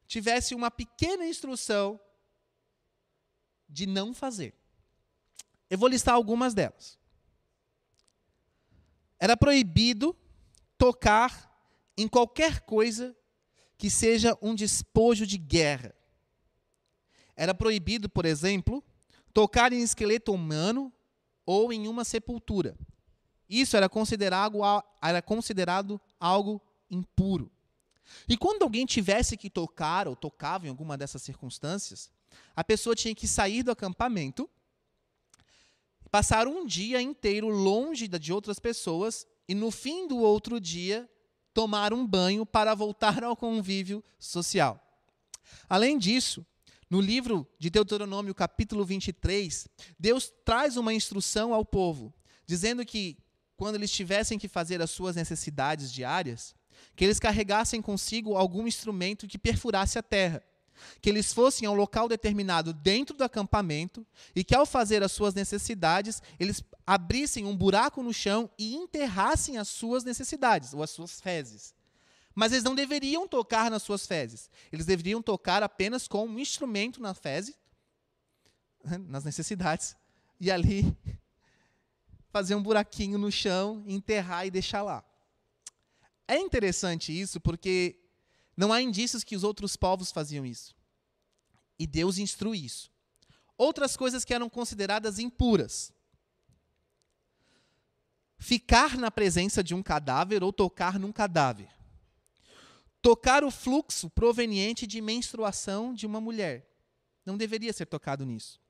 tivesse 0.07 0.55
uma 0.55 0.71
pequena 0.71 1.27
instrução 1.27 2.01
de 3.69 3.87
não 3.87 4.15
fazer. 4.15 4.55
Eu 5.69 5.77
vou 5.77 5.89
listar 5.89 6.15
algumas 6.15 6.55
delas. 6.55 6.99
Era 9.19 9.37
proibido 9.37 10.17
tocar 10.79 11.49
em 11.97 12.07
qualquer 12.07 12.61
coisa 12.61 13.15
que 13.77 13.91
seja 13.91 14.37
um 14.41 14.55
despojo 14.55 15.27
de 15.27 15.37
guerra. 15.37 15.95
Era 17.37 17.55
proibido, 17.55 18.09
por 18.09 18.25
exemplo, 18.25 18.83
tocar 19.33 19.73
em 19.73 19.83
esqueleto 19.83 20.33
humano 20.33 20.93
ou 21.45 21.73
em 21.73 21.87
uma 21.87 22.05
sepultura. 22.05 22.77
Isso 23.49 23.76
era 23.76 23.88
considerado, 23.88 24.59
era 25.02 25.23
considerado 25.23 26.00
algo 26.21 26.61
impuro. 26.90 27.50
E 28.28 28.37
quando 28.37 28.62
alguém 28.62 28.87
tivesse 28.87 29.37
que 29.37 29.50
tocar 29.50 30.09
ou 30.09 30.17
tocava 30.17 30.67
em 30.67 30.71
alguma 30.71 30.97
dessas 30.97 31.23
circunstâncias, 31.23 32.11
a 32.55 32.64
pessoa 32.64 32.95
tinha 32.95 33.14
que 33.14 33.26
sair 33.26 33.62
do 33.62 33.71
acampamento, 33.71 34.49
passar 36.11 36.47
um 36.47 36.67
dia 36.67 37.00
inteiro 37.00 37.49
longe 37.49 38.09
de 38.09 38.33
outras 38.33 38.59
pessoas 38.59 39.26
e 39.49 39.55
no 39.55 39.71
fim 39.71 40.07
do 40.07 40.19
outro 40.19 40.61
dia 40.61 41.09
tomar 41.52 41.93
um 41.93 42.07
banho 42.07 42.47
para 42.47 42.75
voltar 42.75 43.23
ao 43.25 43.37
convívio 43.37 44.02
social. 44.19 44.83
Além 45.69 45.99
disso, 45.99 46.47
no 46.90 47.00
livro 47.00 47.47
de 47.59 47.69
Deuteronômio, 47.69 48.35
capítulo 48.35 48.85
23, 48.85 49.69
Deus 49.99 50.33
traz 50.45 50.76
uma 50.76 50.93
instrução 50.93 51.52
ao 51.52 51.64
povo, 51.64 52.14
dizendo 52.47 52.85
que 52.85 53.19
quando 53.59 53.75
eles 53.75 53.91
tivessem 53.91 54.38
que 54.38 54.47
fazer 54.47 54.81
as 54.81 54.88
suas 54.88 55.17
necessidades 55.17 55.93
diárias, 55.93 56.55
que 56.95 57.05
eles 57.05 57.19
carregassem 57.19 57.83
consigo 57.83 58.37
algum 58.37 58.69
instrumento 58.69 59.27
que 59.27 59.37
perfurasse 59.37 59.99
a 59.99 60.03
terra, 60.03 60.41
que 61.03 61.11
eles 61.11 61.33
fossem 61.33 61.67
a 61.67 61.71
um 61.73 61.75
local 61.75 62.09
determinado 62.09 62.73
dentro 62.73 63.17
do 63.17 63.25
acampamento 63.25 64.07
e 64.33 64.45
que, 64.45 64.55
ao 64.55 64.65
fazer 64.65 65.03
as 65.03 65.11
suas 65.11 65.35
necessidades, 65.35 66.23
eles 66.38 66.62
abrissem 66.87 67.47
um 67.47 67.57
buraco 67.57 68.00
no 68.00 68.15
chão 68.15 68.49
e 68.57 68.77
enterrassem 68.77 69.59
as 69.59 69.67
suas 69.67 70.05
necessidades, 70.05 70.73
ou 70.73 70.81
as 70.81 70.91
suas 70.91 71.21
fezes. 71.21 71.75
Mas 72.37 72.53
eles 72.53 72.62
não 72.62 72.77
deveriam 72.77 73.27
tocar 73.27 73.73
nas 73.73 73.83
suas 73.83 74.07
fezes. 74.07 74.49
Eles 74.71 74.87
deveriam 74.87 75.21
tocar 75.21 75.65
apenas 75.65 76.07
com 76.07 76.25
um 76.25 76.38
instrumento 76.38 77.03
na 77.03 77.12
fezes, 77.12 77.57
nas 79.09 79.25
necessidades, 79.25 79.97
e 80.41 80.49
ali 80.49 80.97
fazer 82.31 82.55
um 82.55 82.63
buraquinho 82.63 83.19
no 83.19 83.31
chão, 83.31 83.85
enterrar 83.87 84.47
e 84.47 84.51
deixar 84.51 84.83
lá. 84.83 85.05
É 86.27 86.37
interessante 86.37 87.19
isso 87.19 87.41
porque 87.41 87.99
não 88.57 88.73
há 88.73 88.83
indícios 88.83 89.25
que 89.25 89.37
os 89.37 89.45
outros 89.45 89.77
povos 89.77 90.11
faziam 90.11 90.45
isso. 90.45 90.77
E 91.79 91.87
Deus 91.87 92.19
instrui 92.19 92.64
isso. 92.64 92.91
Outras 93.57 93.97
coisas 93.97 94.25
que 94.25 94.35
eram 94.35 94.49
consideradas 94.49 95.19
impuras. 95.19 95.93
Ficar 98.37 98.97
na 98.97 99.11
presença 99.11 99.64
de 99.64 99.75
um 99.75 99.83
cadáver 99.83 100.45
ou 100.45 100.53
tocar 100.53 100.99
num 100.99 101.12
cadáver. 101.12 101.69
Tocar 103.01 103.43
o 103.43 103.51
fluxo 103.51 104.11
proveniente 104.11 104.87
de 104.87 105.01
menstruação 105.01 105.95
de 105.95 106.07
uma 106.07 106.21
mulher. 106.21 106.69
Não 107.25 107.37
deveria 107.37 107.73
ser 107.73 107.87
tocado 107.87 108.27
nisso. 108.27 108.61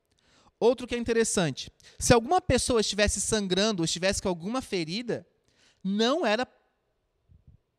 Outro 0.61 0.87
que 0.87 0.95
é 0.95 0.99
interessante: 0.99 1.73
se 1.99 2.13
alguma 2.13 2.41
pessoa 2.41 2.81
estivesse 2.81 3.21
sangrando 3.21 3.83
ou 3.83 3.85
estivesse 3.85 4.21
com 4.21 4.29
alguma 4.29 4.61
ferida, 4.61 5.27
não 5.83 6.27
era 6.27 6.47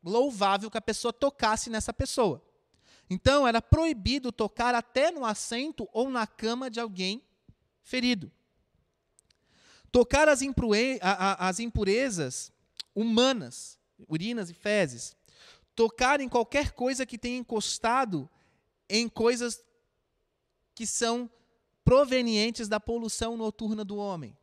louvável 0.03 0.71
que 0.71 0.77
a 0.77 0.81
pessoa 0.81 1.11
tocasse 1.11 1.69
nessa 1.69 1.93
pessoa. 1.93 2.43
Então, 3.09 3.47
era 3.47 3.61
proibido 3.61 4.31
tocar 4.31 4.75
até 4.75 5.11
no 5.11 5.25
assento 5.25 5.89
ou 5.91 6.09
na 6.09 6.27
cama 6.27 6.69
de 6.69 6.79
alguém 6.79 7.23
ferido. 7.81 8.31
Tocar 9.91 10.29
as, 10.29 10.41
as 11.01 11.59
impurezas 11.59 12.51
humanas, 12.93 13.79
urinas 14.07 14.49
e 14.49 14.53
fezes. 14.53 15.15
Tocar 15.75 16.21
em 16.21 16.29
qualquer 16.29 16.71
coisa 16.71 17.05
que 17.05 17.17
tenha 17.17 17.37
encostado 17.37 18.29
em 18.87 19.09
coisas 19.09 19.63
que 20.75 20.85
são 20.85 21.29
provenientes 21.89 22.67
da 22.67 22.79
poluição 22.79 23.35
noturna 23.35 23.83
do 23.83 23.97
homem. 23.97 24.37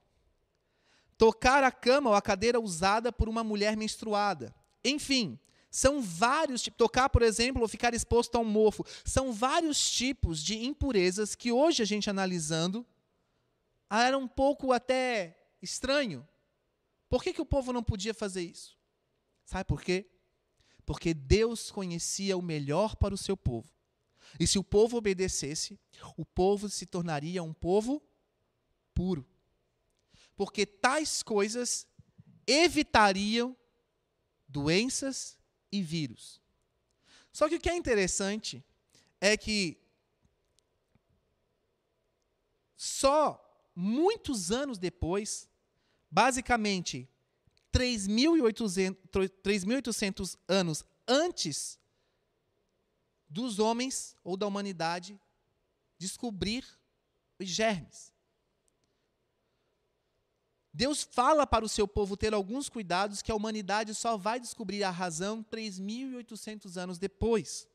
Tocar 1.17 1.63
a 1.63 1.71
cama 1.71 2.11
ou 2.11 2.17
a 2.17 2.21
cadeira 2.21 2.59
usada 2.59 3.13
por 3.13 3.29
uma 3.29 3.45
mulher 3.45 3.77
menstruada. 3.77 4.53
Enfim, 4.85 5.39
são 5.71 6.03
vários 6.03 6.61
tipos. 6.61 6.77
Tocar, 6.77 7.09
por 7.09 7.23
exemplo, 7.23 7.63
ou 7.63 7.69
ficar 7.69 7.95
exposto 7.95 8.35
a 8.35 8.41
um 8.41 8.45
mofo. 8.45 8.85
São 9.05 9.33
vários 9.33 9.89
tipos 9.89 10.43
de 10.43 10.59
impurezas 10.67 11.37
que 11.37 11.53
hoje 11.53 11.85
a 11.85 11.87
gente 11.87 12.11
analisando 12.11 12.85
era 13.89 14.19
um 14.19 14.27
pouco 14.27 14.73
até 14.73 15.39
estranho. 15.63 16.27
Por 17.09 17.23
que, 17.23 17.33
que 17.33 17.41
o 17.41 17.47
povo 17.47 17.73
não 17.73 17.81
podia 17.85 18.13
fazer 18.13 18.43
isso? 18.43 18.77
Sabe 19.45 19.63
por 19.67 19.83
quê? 19.83 20.11
Porque 20.85 21.15
Deus 21.15 21.71
conhecia 21.71 22.37
o 22.37 22.43
melhor 22.43 22.97
para 22.97 23.15
o 23.15 23.17
seu 23.17 23.37
povo. 23.37 23.76
E 24.39 24.47
se 24.47 24.59
o 24.59 24.65
povo 24.65 24.97
obedecesse, 24.97 25.79
o 26.17 26.25
povo 26.25 26.69
se 26.69 26.87
tornaria 26.87 27.43
um 27.43 27.53
povo 27.53 28.03
puro. 28.95 29.27
Porque 30.37 30.67
tais 30.67 31.23
coisas 31.23 31.87
evitariam 32.47 33.57
doenças 34.49 35.37
e 35.73 35.83
vírus. 35.83 36.41
Só 37.33 37.49
que 37.49 37.57
o 37.57 37.61
que 37.61 37.69
é 37.69 37.77
interessante 37.77 38.65
é 39.21 39.37
que 39.37 39.77
só 42.77 43.43
muitos 43.75 44.53
anos 44.53 44.79
depois, 44.79 45.51
basicamente 46.11 47.09
3.800 47.73 50.39
anos 50.49 50.85
antes 51.07 51.79
dos 53.29 53.59
homens 53.59 54.17
ou 54.23 54.37
da 54.37 54.47
humanidade 54.47 55.21
descobrir 55.99 56.65
os 57.39 57.49
germes. 57.49 58.13
Deus 60.73 61.03
fala 61.03 61.47
para 61.47 61.65
o 61.65 61.69
seu 61.69 61.89
povo 61.89 62.17
ter 62.19 62.35
alguns 62.35 62.69
cuidados 62.69 63.23
que 63.23 63.33
a 63.33 63.35
humanidade 63.35 63.95
só 63.95 64.17
vai 64.19 64.39
descobrir 64.39 64.85
a 64.85 64.91
razão 64.91 65.43
3.800 65.43 66.77
anos 66.77 66.99
depois. 66.99 67.67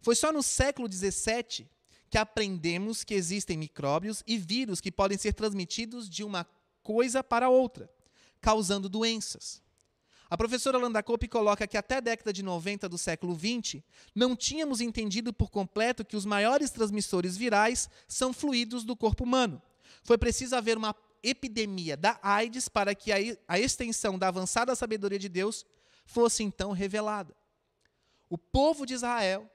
Foi 0.00 0.14
só 0.14 0.32
no 0.32 0.42
século 0.42 0.88
17 0.88 1.68
que 2.08 2.16
aprendemos 2.16 3.04
que 3.04 3.12
existem 3.12 3.58
micróbios 3.58 4.22
e 4.26 4.38
vírus 4.38 4.80
que 4.80 4.90
podem 4.90 5.18
ser 5.18 5.34
transmitidos 5.34 6.08
de 6.08 6.24
uma 6.24 6.46
coisa 6.82 7.22
para 7.22 7.50
outra, 7.50 7.90
causando 8.40 8.88
doenças. 8.88 9.62
A 10.30 10.36
professora 10.36 10.76
Landa 10.76 11.02
Cope 11.02 11.26
coloca 11.26 11.66
que 11.66 11.76
até 11.76 11.96
a 11.96 12.00
década 12.00 12.32
de 12.32 12.42
90 12.42 12.86
do 12.88 12.98
século 12.98 13.34
20, 13.34 13.82
não 14.14 14.36
tínhamos 14.36 14.80
entendido 14.80 15.32
por 15.32 15.50
completo 15.50 16.04
que 16.04 16.16
os 16.16 16.26
maiores 16.26 16.70
transmissores 16.70 17.36
virais 17.36 17.88
são 18.06 18.32
fluidos 18.32 18.84
do 18.84 18.94
corpo 18.94 19.24
humano. 19.24 19.62
Foi 20.04 20.18
preciso 20.18 20.54
haver 20.54 20.76
uma 20.76 20.94
epidemia 21.22 21.96
da 21.96 22.18
AIDS 22.22 22.68
para 22.68 22.94
que 22.94 23.10
a 23.48 23.58
extensão 23.58 24.18
da 24.18 24.28
avançada 24.28 24.76
sabedoria 24.76 25.18
de 25.18 25.30
Deus 25.30 25.64
fosse 26.04 26.42
então 26.42 26.72
revelada. 26.72 27.34
O 28.28 28.36
povo 28.36 28.84
de 28.84 28.94
Israel 28.94 29.50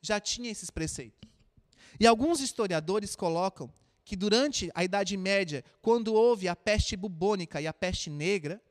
já 0.00 0.18
tinha 0.18 0.50
esses 0.50 0.70
preceitos. 0.70 1.28
E 2.00 2.06
alguns 2.06 2.40
historiadores 2.40 3.14
colocam 3.14 3.72
que 4.02 4.16
durante 4.16 4.70
a 4.74 4.82
Idade 4.82 5.16
Média, 5.16 5.64
quando 5.82 6.14
houve 6.14 6.48
a 6.48 6.56
peste 6.56 6.96
bubônica 6.96 7.60
e 7.60 7.66
a 7.66 7.72
peste 7.72 8.08
negra, 8.08 8.62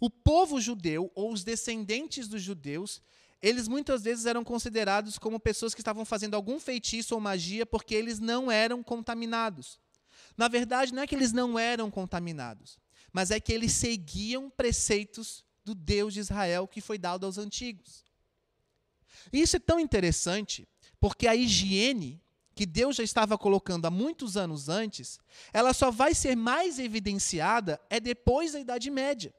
o 0.00 0.10
povo 0.10 0.60
judeu, 0.60 1.10
ou 1.14 1.32
os 1.32 1.44
descendentes 1.44 2.28
dos 2.28 2.42
judeus, 2.42 3.00
eles 3.40 3.68
muitas 3.68 4.02
vezes 4.02 4.26
eram 4.26 4.42
considerados 4.42 5.18
como 5.18 5.38
pessoas 5.38 5.74
que 5.74 5.80
estavam 5.80 6.04
fazendo 6.04 6.34
algum 6.34 6.58
feitiço 6.58 7.14
ou 7.14 7.20
magia 7.20 7.66
porque 7.66 7.94
eles 7.94 8.18
não 8.18 8.50
eram 8.50 8.82
contaminados. 8.82 9.78
Na 10.36 10.48
verdade, 10.48 10.94
não 10.94 11.02
é 11.02 11.06
que 11.06 11.14
eles 11.14 11.32
não 11.32 11.58
eram 11.58 11.90
contaminados, 11.90 12.78
mas 13.12 13.30
é 13.30 13.38
que 13.38 13.52
eles 13.52 13.72
seguiam 13.72 14.48
preceitos 14.48 15.44
do 15.64 15.74
Deus 15.74 16.14
de 16.14 16.20
Israel 16.20 16.66
que 16.66 16.80
foi 16.80 16.98
dado 16.98 17.26
aos 17.26 17.38
antigos. 17.38 18.04
Isso 19.32 19.56
é 19.56 19.60
tão 19.60 19.78
interessante, 19.78 20.66
porque 20.98 21.26
a 21.26 21.36
higiene 21.36 22.20
que 22.54 22.64
Deus 22.64 22.96
já 22.96 23.02
estava 23.02 23.36
colocando 23.36 23.86
há 23.86 23.90
muitos 23.90 24.36
anos 24.36 24.68
antes, 24.68 25.18
ela 25.52 25.74
só 25.74 25.90
vai 25.90 26.14
ser 26.14 26.36
mais 26.36 26.78
evidenciada 26.78 27.80
é 27.90 27.98
depois 27.98 28.52
da 28.52 28.60
Idade 28.60 28.90
Média. 28.90 29.34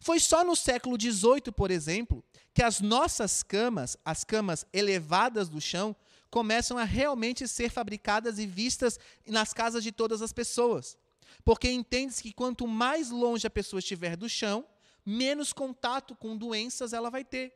Foi 0.00 0.20
só 0.20 0.44
no 0.44 0.54
século 0.56 0.96
XVIII, 1.00 1.52
por 1.54 1.70
exemplo, 1.70 2.24
que 2.54 2.62
as 2.62 2.80
nossas 2.80 3.42
camas, 3.42 3.96
as 4.04 4.24
camas 4.24 4.66
elevadas 4.72 5.48
do 5.48 5.60
chão, 5.60 5.94
começam 6.30 6.76
a 6.76 6.84
realmente 6.84 7.48
ser 7.48 7.70
fabricadas 7.70 8.38
e 8.38 8.46
vistas 8.46 8.98
nas 9.26 9.52
casas 9.52 9.82
de 9.82 9.92
todas 9.92 10.22
as 10.22 10.32
pessoas. 10.32 10.96
Porque 11.44 11.70
entende-se 11.70 12.22
que 12.22 12.32
quanto 12.32 12.66
mais 12.66 13.10
longe 13.10 13.46
a 13.46 13.50
pessoa 13.50 13.80
estiver 13.80 14.16
do 14.16 14.28
chão, 14.28 14.66
menos 15.04 15.52
contato 15.52 16.14
com 16.14 16.36
doenças 16.36 16.92
ela 16.92 17.10
vai 17.10 17.24
ter. 17.24 17.54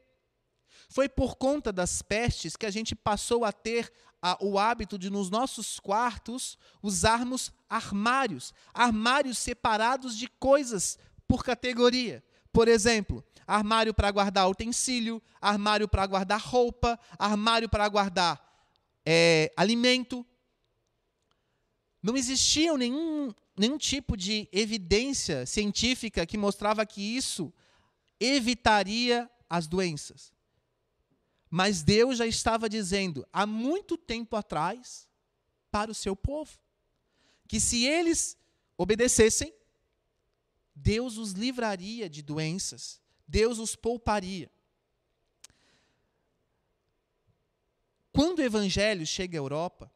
Foi 0.88 1.08
por 1.08 1.36
conta 1.36 1.72
das 1.72 2.02
pestes 2.02 2.56
que 2.56 2.66
a 2.66 2.70
gente 2.70 2.94
passou 2.94 3.44
a 3.44 3.52
ter 3.52 3.92
a, 4.20 4.36
o 4.40 4.58
hábito 4.58 4.98
de, 4.98 5.10
nos 5.10 5.28
nossos 5.28 5.80
quartos, 5.80 6.56
usarmos 6.82 7.52
armários 7.68 8.54
armários 8.72 9.38
separados 9.38 10.16
de 10.16 10.28
coisas 10.28 10.98
por 11.32 11.42
categoria. 11.42 12.22
Por 12.52 12.68
exemplo, 12.68 13.24
armário 13.46 13.94
para 13.94 14.10
guardar 14.10 14.50
utensílio, 14.50 15.22
armário 15.40 15.88
para 15.88 16.06
guardar 16.06 16.38
roupa, 16.38 17.00
armário 17.18 17.70
para 17.70 17.88
guardar 17.88 18.68
é, 19.06 19.50
alimento. 19.56 20.26
Não 22.02 22.18
existia 22.18 22.76
nenhum, 22.76 23.32
nenhum 23.56 23.78
tipo 23.78 24.14
de 24.14 24.46
evidência 24.52 25.46
científica 25.46 26.26
que 26.26 26.36
mostrava 26.36 26.84
que 26.84 27.00
isso 27.00 27.50
evitaria 28.20 29.30
as 29.48 29.66
doenças. 29.66 30.34
Mas 31.48 31.82
Deus 31.82 32.18
já 32.18 32.26
estava 32.26 32.68
dizendo 32.68 33.26
há 33.32 33.46
muito 33.46 33.96
tempo 33.96 34.36
atrás 34.36 35.08
para 35.70 35.90
o 35.90 35.94
seu 35.94 36.14
povo 36.14 36.58
que 37.48 37.58
se 37.58 37.86
eles 37.86 38.36
obedecessem, 38.76 39.50
Deus 40.74 41.16
os 41.16 41.32
livraria 41.32 42.08
de 42.08 42.22
doenças, 42.22 43.00
Deus 43.26 43.58
os 43.58 43.76
pouparia. 43.76 44.50
Quando 48.12 48.40
o 48.40 48.42
evangelho 48.42 49.06
chega 49.06 49.38
à 49.38 49.40
Europa, 49.40 49.90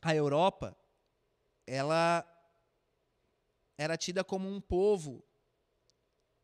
a 0.00 0.14
Europa 0.14 0.76
ela 1.66 2.26
era 3.78 3.96
tida 3.96 4.22
como 4.22 4.48
um 4.48 4.60
povo 4.60 5.24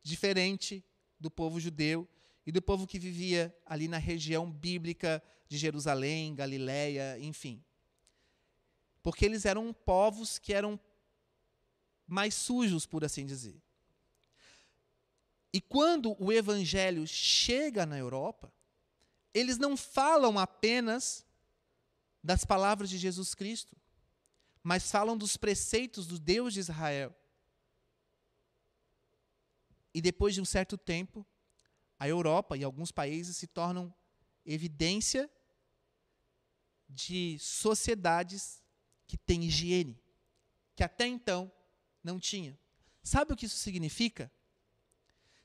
diferente 0.01 0.83
do 1.19 1.29
povo 1.29 1.59
judeu 1.59 2.07
e 2.45 2.51
do 2.51 2.61
povo 2.61 2.87
que 2.87 2.97
vivia 2.97 3.55
ali 3.65 3.87
na 3.87 3.97
região 3.97 4.49
bíblica 4.49 5.21
de 5.47 5.57
Jerusalém, 5.57 6.33
Galiléia, 6.33 7.19
enfim. 7.19 7.63
Porque 9.03 9.25
eles 9.25 9.45
eram 9.45 9.73
povos 9.73 10.39
que 10.39 10.53
eram 10.53 10.79
mais 12.09 12.33
sujos, 12.33 12.85
por 12.85 13.03
assim 13.03 13.25
dizer. 13.25 13.61
E 15.51 15.59
quando 15.59 16.15
o 16.23 16.31
evangelho 16.31 17.07
chega 17.07 17.85
na 17.85 17.97
Europa, 17.97 18.53
eles 19.33 19.57
não 19.57 19.75
falam 19.75 20.37
apenas 20.37 21.25
das 22.23 22.45
palavras 22.45 22.89
de 22.89 22.97
Jesus 22.97 23.33
Cristo, 23.33 23.75
mas 24.61 24.91
falam 24.91 25.17
dos 25.17 25.37
preceitos 25.37 26.05
do 26.05 26.19
Deus 26.19 26.53
de 26.53 26.59
Israel. 26.59 27.15
E 29.93 30.01
depois 30.01 30.35
de 30.35 30.41
um 30.41 30.45
certo 30.45 30.77
tempo, 30.77 31.25
a 31.97 32.07
Europa 32.07 32.55
e 32.55 32.63
alguns 32.63 32.91
países 32.91 33.37
se 33.37 33.47
tornam 33.47 33.93
evidência 34.45 35.29
de 36.87 37.37
sociedades 37.39 38.63
que 39.07 39.17
têm 39.17 39.43
higiene, 39.43 39.99
que 40.75 40.83
até 40.83 41.07
então 41.07 41.51
não 42.09 42.19
tinha. 42.19 42.57
Sabe 43.03 43.33
o 43.33 43.35
que 43.35 43.45
isso 43.45 43.57
significa? 43.57 44.31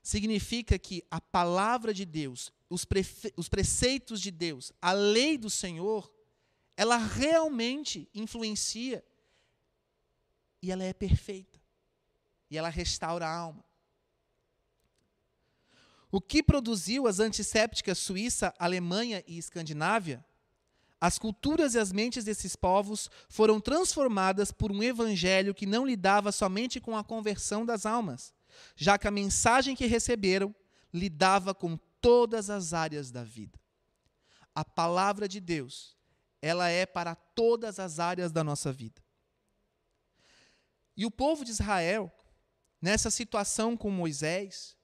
Significa 0.03 0.79
que 0.79 1.05
a 1.11 1.21
palavra 1.21 1.95
de 1.95 2.05
Deus, 2.05 2.53
os, 2.69 2.87
os 3.37 3.49
preceitos 3.49 4.21
de 4.21 4.31
Deus, 4.31 4.73
a 4.81 4.93
lei 4.93 5.39
do 5.39 5.49
Senhor, 5.49 6.13
ela 6.77 6.97
realmente 6.97 8.09
influencia 8.15 9.05
e 10.61 10.71
ela 10.71 10.83
é 10.83 10.93
perfeita. 10.93 11.61
E 12.51 12.57
ela 12.57 12.69
restaura 12.69 13.27
a 13.27 13.35
alma. 13.35 13.65
O 16.11 16.21
que 16.21 16.43
produziu 16.43 17.07
as 17.07 17.19
antissépticas 17.19 17.99
Suíça, 17.99 18.55
Alemanha 18.59 19.23
e 19.27 19.37
Escandinávia 19.37 20.25
as 21.05 21.19
culturas 21.19 21.75
e 21.75 21.79
as 21.79 21.93
mentes 21.93 22.25
desses 22.25 22.57
povos 22.57 23.11
foram 23.29 23.61
transformadas 23.61 24.51
por 24.51 24.73
um 24.73 24.83
evangelho 24.83 25.55
que 25.55 25.67
não 25.67 25.85
lidava 25.85 26.33
somente 26.33 26.81
com 26.81 26.97
a 26.97 27.05
conversão 27.05 27.67
das 27.67 27.85
almas, 27.85 28.33
já 28.75 28.97
que 28.97 29.07
a 29.07 29.11
mensagem 29.11 29.77
que 29.77 29.85
receberam 29.85 30.55
lidava 30.95 31.55
com 31.55 31.77
todas 32.01 32.49
as 32.49 32.73
áreas 32.73 33.11
da 33.11 33.23
vida. 33.23 33.61
A 34.55 34.65
palavra 34.65 35.29
de 35.29 35.41
Deus, 35.41 35.95
ela 36.41 36.71
é 36.71 36.87
para 36.87 37.15
todas 37.15 37.79
as 37.79 37.99
áreas 37.99 38.33
da 38.33 38.43
nossa 38.43 38.73
vida. 38.73 39.05
E 40.97 41.05
o 41.05 41.11
povo 41.11 41.45
de 41.45 41.51
Israel, 41.51 42.11
nessa 42.81 43.11
situação 43.11 43.77
com 43.77 43.91
Moisés, 43.91 44.75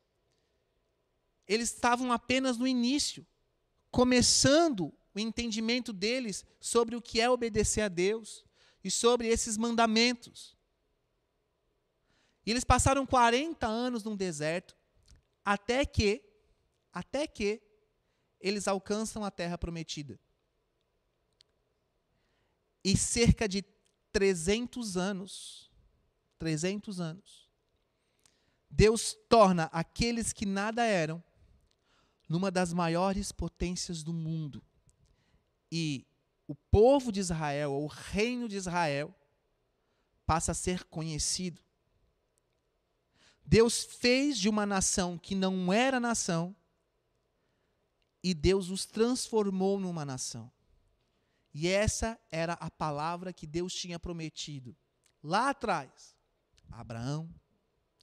eles 1.49 1.73
estavam 1.73 2.13
apenas 2.13 2.59
no 2.59 2.67
início, 2.67 3.27
começando 3.91 4.93
o 5.15 5.19
entendimento 5.19 5.93
deles 5.93 6.45
sobre 6.61 6.95
o 6.95 7.03
que 7.03 7.21
é 7.21 7.29
obedecer 7.29 7.83
a 7.83 7.89
Deus 7.89 8.45
e 8.83 8.91
sobre 8.91 9.29
esses 9.29 9.57
mandamentos. 9.57 10.57
E 12.47 12.51
eles 12.51 12.65
passaram 12.65 13.05
40 13.05 13.67
anos 13.67 14.05
num 14.05 14.17
deserto, 14.17 14.77
até 15.45 15.85
que, 15.85 16.23
até 16.93 17.27
que, 17.27 17.61
eles 18.41 18.67
alcançam 18.67 19.25
a 19.25 19.31
terra 19.31 19.59
prometida. 19.59 20.19
E 22.83 22.97
cerca 22.97 23.47
de 23.47 23.63
300 24.13 24.97
anos, 24.97 25.71
300 26.39 27.01
anos, 27.01 27.51
Deus 28.71 29.15
torna 29.29 29.65
aqueles 29.65 30.33
que 30.33 30.47
nada 30.47 30.85
eram 30.85 31.23
numa 32.29 32.51
das 32.51 32.73
maiores 32.73 33.33
potências 33.33 34.03
do 34.03 34.13
mundo 34.13 34.65
e 35.71 36.07
o 36.47 36.55
povo 36.55 37.13
de 37.13 37.21
Israel, 37.21 37.73
ou 37.73 37.85
o 37.85 37.89
reino 37.89 38.49
de 38.49 38.57
Israel, 38.57 39.15
passa 40.27 40.53
a 40.53 40.55
ser 40.55 40.85
conhecido. 40.85 41.61
Deus 43.45 43.85
fez 43.85 44.39
de 44.39 44.49
uma 44.49 44.67
nação 44.67 45.19
que 45.19 45.35
não 45.35 45.73
era 45.73 46.01
nação, 46.01 46.55
e 48.23 48.35
Deus 48.35 48.69
os 48.69 48.85
transformou 48.85 49.81
numa 49.81 50.05
nação. 50.05 50.51
E 51.53 51.67
essa 51.67 52.19
era 52.31 52.53
a 52.55 52.71
palavra 52.71 53.33
que 53.33 53.47
Deus 53.47 53.73
tinha 53.75 53.99
prometido 53.99 54.77
lá 55.23 55.51
atrás 55.51 56.17
a 56.71 56.81
Abraão, 56.81 57.29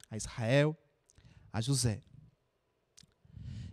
a 0.10 0.18
Israel, 0.18 0.78
a 1.52 1.62
José. 1.62 2.04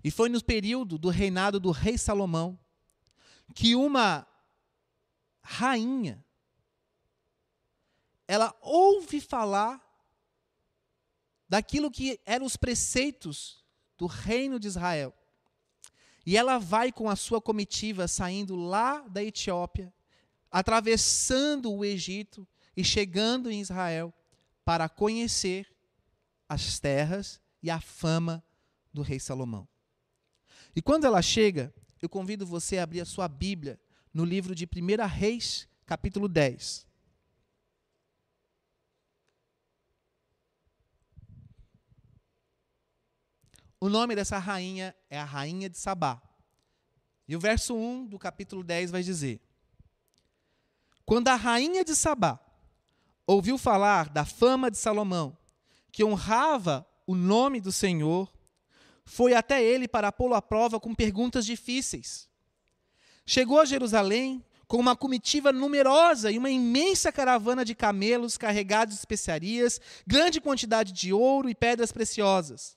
E 0.02 0.10
foi 0.10 0.28
no 0.28 0.42
período 0.42 0.98
do 0.98 1.08
reinado 1.08 1.58
do 1.58 1.70
rei 1.70 1.98
Salomão 1.98 2.58
que 3.52 3.74
uma 3.74 4.26
rainha 5.42 6.24
ela 8.26 8.56
ouve 8.60 9.20
falar 9.20 9.80
daquilo 11.48 11.90
que 11.90 12.20
eram 12.24 12.46
os 12.46 12.56
preceitos 12.56 13.62
do 13.96 14.06
reino 14.06 14.58
de 14.58 14.66
Israel. 14.66 15.14
E 16.26 16.36
ela 16.36 16.58
vai 16.58 16.90
com 16.90 17.08
a 17.08 17.16
sua 17.16 17.40
comitiva 17.40 18.08
saindo 18.08 18.56
lá 18.56 19.00
da 19.00 19.22
Etiópia, 19.22 19.92
atravessando 20.50 21.72
o 21.72 21.84
Egito 21.84 22.48
e 22.76 22.82
chegando 22.82 23.50
em 23.50 23.60
Israel 23.60 24.12
para 24.64 24.88
conhecer 24.88 25.70
as 26.48 26.80
terras 26.80 27.40
e 27.62 27.70
a 27.70 27.80
fama 27.80 28.42
do 28.92 29.02
rei 29.02 29.20
Salomão. 29.20 29.68
E 30.74 30.80
quando 30.80 31.04
ela 31.04 31.20
chega, 31.20 31.74
eu 32.04 32.08
convido 32.08 32.44
você 32.44 32.76
a 32.76 32.82
abrir 32.82 33.00
a 33.00 33.06
sua 33.06 33.26
Bíblia 33.26 33.80
no 34.12 34.26
livro 34.26 34.54
de 34.54 34.66
1 34.66 35.06
Reis, 35.06 35.66
capítulo 35.86 36.28
10. 36.28 36.86
O 43.80 43.88
nome 43.88 44.14
dessa 44.14 44.36
rainha 44.38 44.94
é 45.08 45.18
a 45.18 45.24
Rainha 45.24 45.68
de 45.70 45.78
Sabá. 45.78 46.20
E 47.26 47.34
o 47.34 47.40
verso 47.40 47.74
1 47.74 48.06
do 48.06 48.18
capítulo 48.18 48.62
10 48.62 48.90
vai 48.90 49.02
dizer: 49.02 49.40
Quando 51.06 51.28
a 51.28 51.36
rainha 51.36 51.82
de 51.84 51.96
Sabá 51.96 52.38
ouviu 53.26 53.56
falar 53.56 54.10
da 54.10 54.26
fama 54.26 54.70
de 54.70 54.76
Salomão, 54.76 55.38
que 55.90 56.04
honrava 56.04 56.86
o 57.06 57.14
nome 57.14 57.62
do 57.62 57.72
Senhor, 57.72 58.30
foi 59.04 59.34
até 59.34 59.62
ele 59.62 59.86
para 59.86 60.12
pô-lo 60.12 60.34
à 60.34 60.42
prova 60.42 60.80
com 60.80 60.94
perguntas 60.94 61.44
difíceis. 61.44 62.28
Chegou 63.26 63.60
a 63.60 63.64
Jerusalém 63.64 64.44
com 64.66 64.78
uma 64.78 64.96
comitiva 64.96 65.52
numerosa 65.52 66.30
e 66.30 66.38
uma 66.38 66.50
imensa 66.50 67.12
caravana 67.12 67.64
de 67.64 67.74
camelos 67.74 68.36
carregados 68.38 68.94
de 68.94 69.00
especiarias, 69.00 69.80
grande 70.06 70.40
quantidade 70.40 70.92
de 70.92 71.12
ouro 71.12 71.48
e 71.48 71.54
pedras 71.54 71.92
preciosas. 71.92 72.76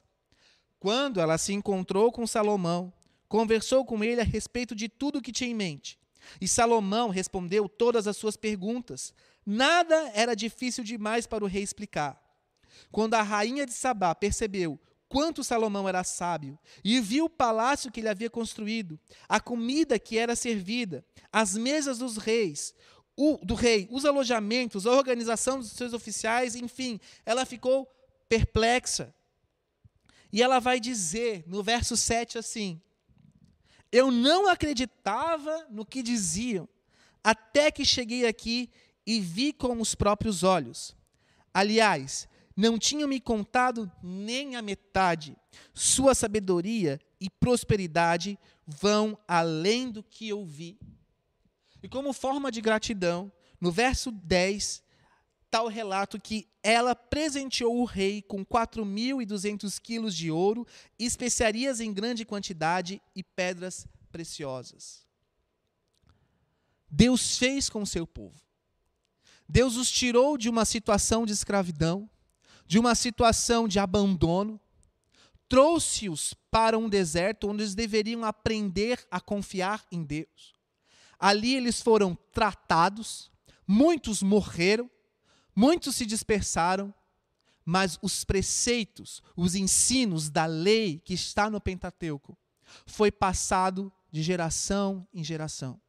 Quando 0.80 1.20
ela 1.20 1.38
se 1.38 1.54
encontrou 1.54 2.12
com 2.12 2.28
Salomão, 2.28 2.94
conversou 3.28 3.86
com 3.86 4.04
ele 4.04 4.22
a 4.22 4.24
respeito 4.24 4.76
de 4.76 4.88
tudo 4.88 5.20
o 5.20 5.22
que 5.22 5.32
tinha 5.32 5.50
em 5.50 5.56
mente. 5.56 5.98
E 6.40 6.48
Salomão 6.48 7.10
respondeu 7.10 7.70
todas 7.70 8.06
as 8.06 8.18
suas 8.18 8.36
perguntas. 8.36 9.14
Nada 9.46 10.12
era 10.14 10.36
difícil 10.36 10.84
demais 10.84 11.26
para 11.26 11.44
o 11.44 11.48
rei 11.48 11.64
explicar. 11.64 12.22
Quando 12.92 13.16
a 13.16 13.22
rainha 13.22 13.66
de 13.66 13.74
Sabá 13.74 14.14
percebeu 14.14 14.80
quanto 15.10 15.44
Salomão 15.44 15.88
era 15.88 16.04
sábio 16.04 16.58
e 16.84 17.00
viu 17.00 17.26
o 17.26 17.30
palácio 17.30 17.92
que 17.92 18.00
ele 18.00 18.10
havia 18.10 18.30
construído, 18.30 19.00
a 19.28 19.40
comida 19.40 19.98
que 19.98 20.18
era 20.18 20.36
servida, 20.36 21.06
as 21.32 21.56
mesas 21.56 22.00
dos 22.00 22.18
reis, 22.18 22.74
o, 23.16 23.38
do 23.44 23.56
rei, 23.56 23.88
os 23.92 24.06
alojamentos, 24.06 24.86
a 24.86 24.92
organização 24.92 25.60
dos 25.60 25.72
seus 25.72 25.94
oficiais, 25.94 26.56
enfim, 26.56 27.00
ela 27.26 27.46
ficou 27.46 27.88
perplexa. 28.30 29.14
E 30.32 30.44
ela 30.44 30.60
vai 30.60 30.80
dizer 30.80 31.44
no 31.48 31.64
verso 31.64 31.96
7 31.98 32.38
assim: 32.38 32.82
Eu 33.92 34.12
não 34.12 34.48
acreditava 34.48 35.66
no 35.70 35.86
que 35.86 36.04
diziam, 36.04 36.68
até 37.24 37.72
que 37.72 37.86
cheguei 37.86 38.28
aqui 38.28 38.70
e 39.06 39.20
vi 39.20 39.54
com 39.54 39.80
os 39.80 39.96
próprios 39.96 40.44
olhos. 40.44 40.96
Aliás, 41.54 42.28
não 42.58 42.80
tinham 42.80 43.08
me 43.08 43.22
contado 43.22 43.90
nem 44.02 44.56
a 44.56 44.64
metade. 44.64 45.38
Sua 45.76 46.16
sabedoria 46.16 47.00
e 47.22 47.30
prosperidade 47.30 48.38
vão 48.66 49.16
além 49.28 49.92
do 49.92 50.02
que 50.02 50.28
eu 50.28 50.44
vi. 50.44 50.80
E 51.84 51.88
como 51.88 52.12
forma 52.12 52.52
de 52.52 52.60
gratidão, 52.60 53.32
no 53.62 53.72
verso 53.72 54.12
10, 54.12 54.84
está 55.46 55.62
o 55.62 55.68
relato 55.68 56.20
que 56.20 56.48
ela 56.64 56.96
presenteou 56.96 57.80
o 57.80 57.86
rei 57.86 58.24
com 58.24 58.44
4.200 58.44 59.80
quilos 59.80 60.16
de 60.16 60.32
ouro, 60.32 60.66
especiarias 60.98 61.80
em 61.80 61.94
grande 61.94 62.26
quantidade 62.26 63.00
e 63.16 63.24
pedras 63.24 63.88
preciosas. 64.12 65.06
Deus 66.90 67.38
fez 67.38 67.70
com 67.70 67.86
seu 67.86 68.08
povo. 68.08 68.42
Deus 69.48 69.76
os 69.76 69.92
tirou 69.92 70.38
de 70.38 70.50
uma 70.50 70.66
situação 70.66 71.26
de 71.26 71.34
escravidão, 71.34 72.10
de 72.68 72.78
uma 72.78 72.94
situação 72.96 73.68
de 73.68 73.80
abandono, 73.80 74.60
trouxe-os 75.48 76.34
para 76.52 76.78
um 76.78 76.90
deserto 76.90 77.48
onde 77.48 77.64
eles 77.64 77.76
deveriam 77.76 78.26
aprender 78.26 79.06
a 79.10 79.20
confiar 79.22 79.86
em 79.92 80.04
Deus. 80.04 80.54
Ali 81.18 81.56
eles 81.56 81.82
foram 81.82 82.16
tratados, 82.32 83.32
muitos 83.66 84.22
morreram, 84.22 84.90
muitos 85.56 85.96
se 85.96 86.06
dispersaram, 86.06 86.94
mas 87.66 87.98
os 88.02 88.24
preceitos, 88.24 89.22
os 89.36 89.56
ensinos 89.56 90.30
da 90.30 90.46
lei 90.46 91.00
que 91.00 91.14
está 91.14 91.50
no 91.50 91.60
Pentateuco 91.60 92.38
foi 92.86 93.12
passado 93.12 93.92
de 94.12 94.22
geração 94.22 95.08
em 95.14 95.24
geração. 95.24 95.80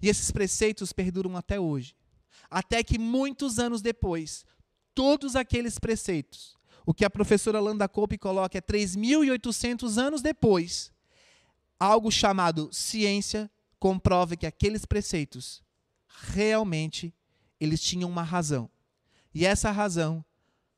E 0.00 0.08
esses 0.08 0.30
preceitos 0.30 0.92
perduram 0.92 1.36
até 1.36 1.58
hoje. 1.58 1.94
Até 2.50 2.82
que 2.82 2.98
muitos 2.98 3.58
anos 3.58 3.80
depois, 3.80 4.44
todos 4.96 5.36
aqueles 5.36 5.78
preceitos. 5.78 6.56
O 6.86 6.94
que 6.94 7.04
a 7.04 7.10
professora 7.10 7.60
Landa 7.60 7.86
Cope 7.86 8.16
coloca 8.16 8.56
é 8.56 8.60
3.800 8.62 9.98
anos 9.98 10.22
depois, 10.22 10.90
algo 11.78 12.10
chamado 12.10 12.70
ciência 12.72 13.50
comprova 13.78 14.36
que 14.36 14.46
aqueles 14.46 14.86
preceitos 14.86 15.62
realmente 16.08 17.14
eles 17.60 17.82
tinham 17.82 18.08
uma 18.08 18.22
razão. 18.22 18.70
E 19.34 19.44
essa 19.44 19.70
razão 19.70 20.24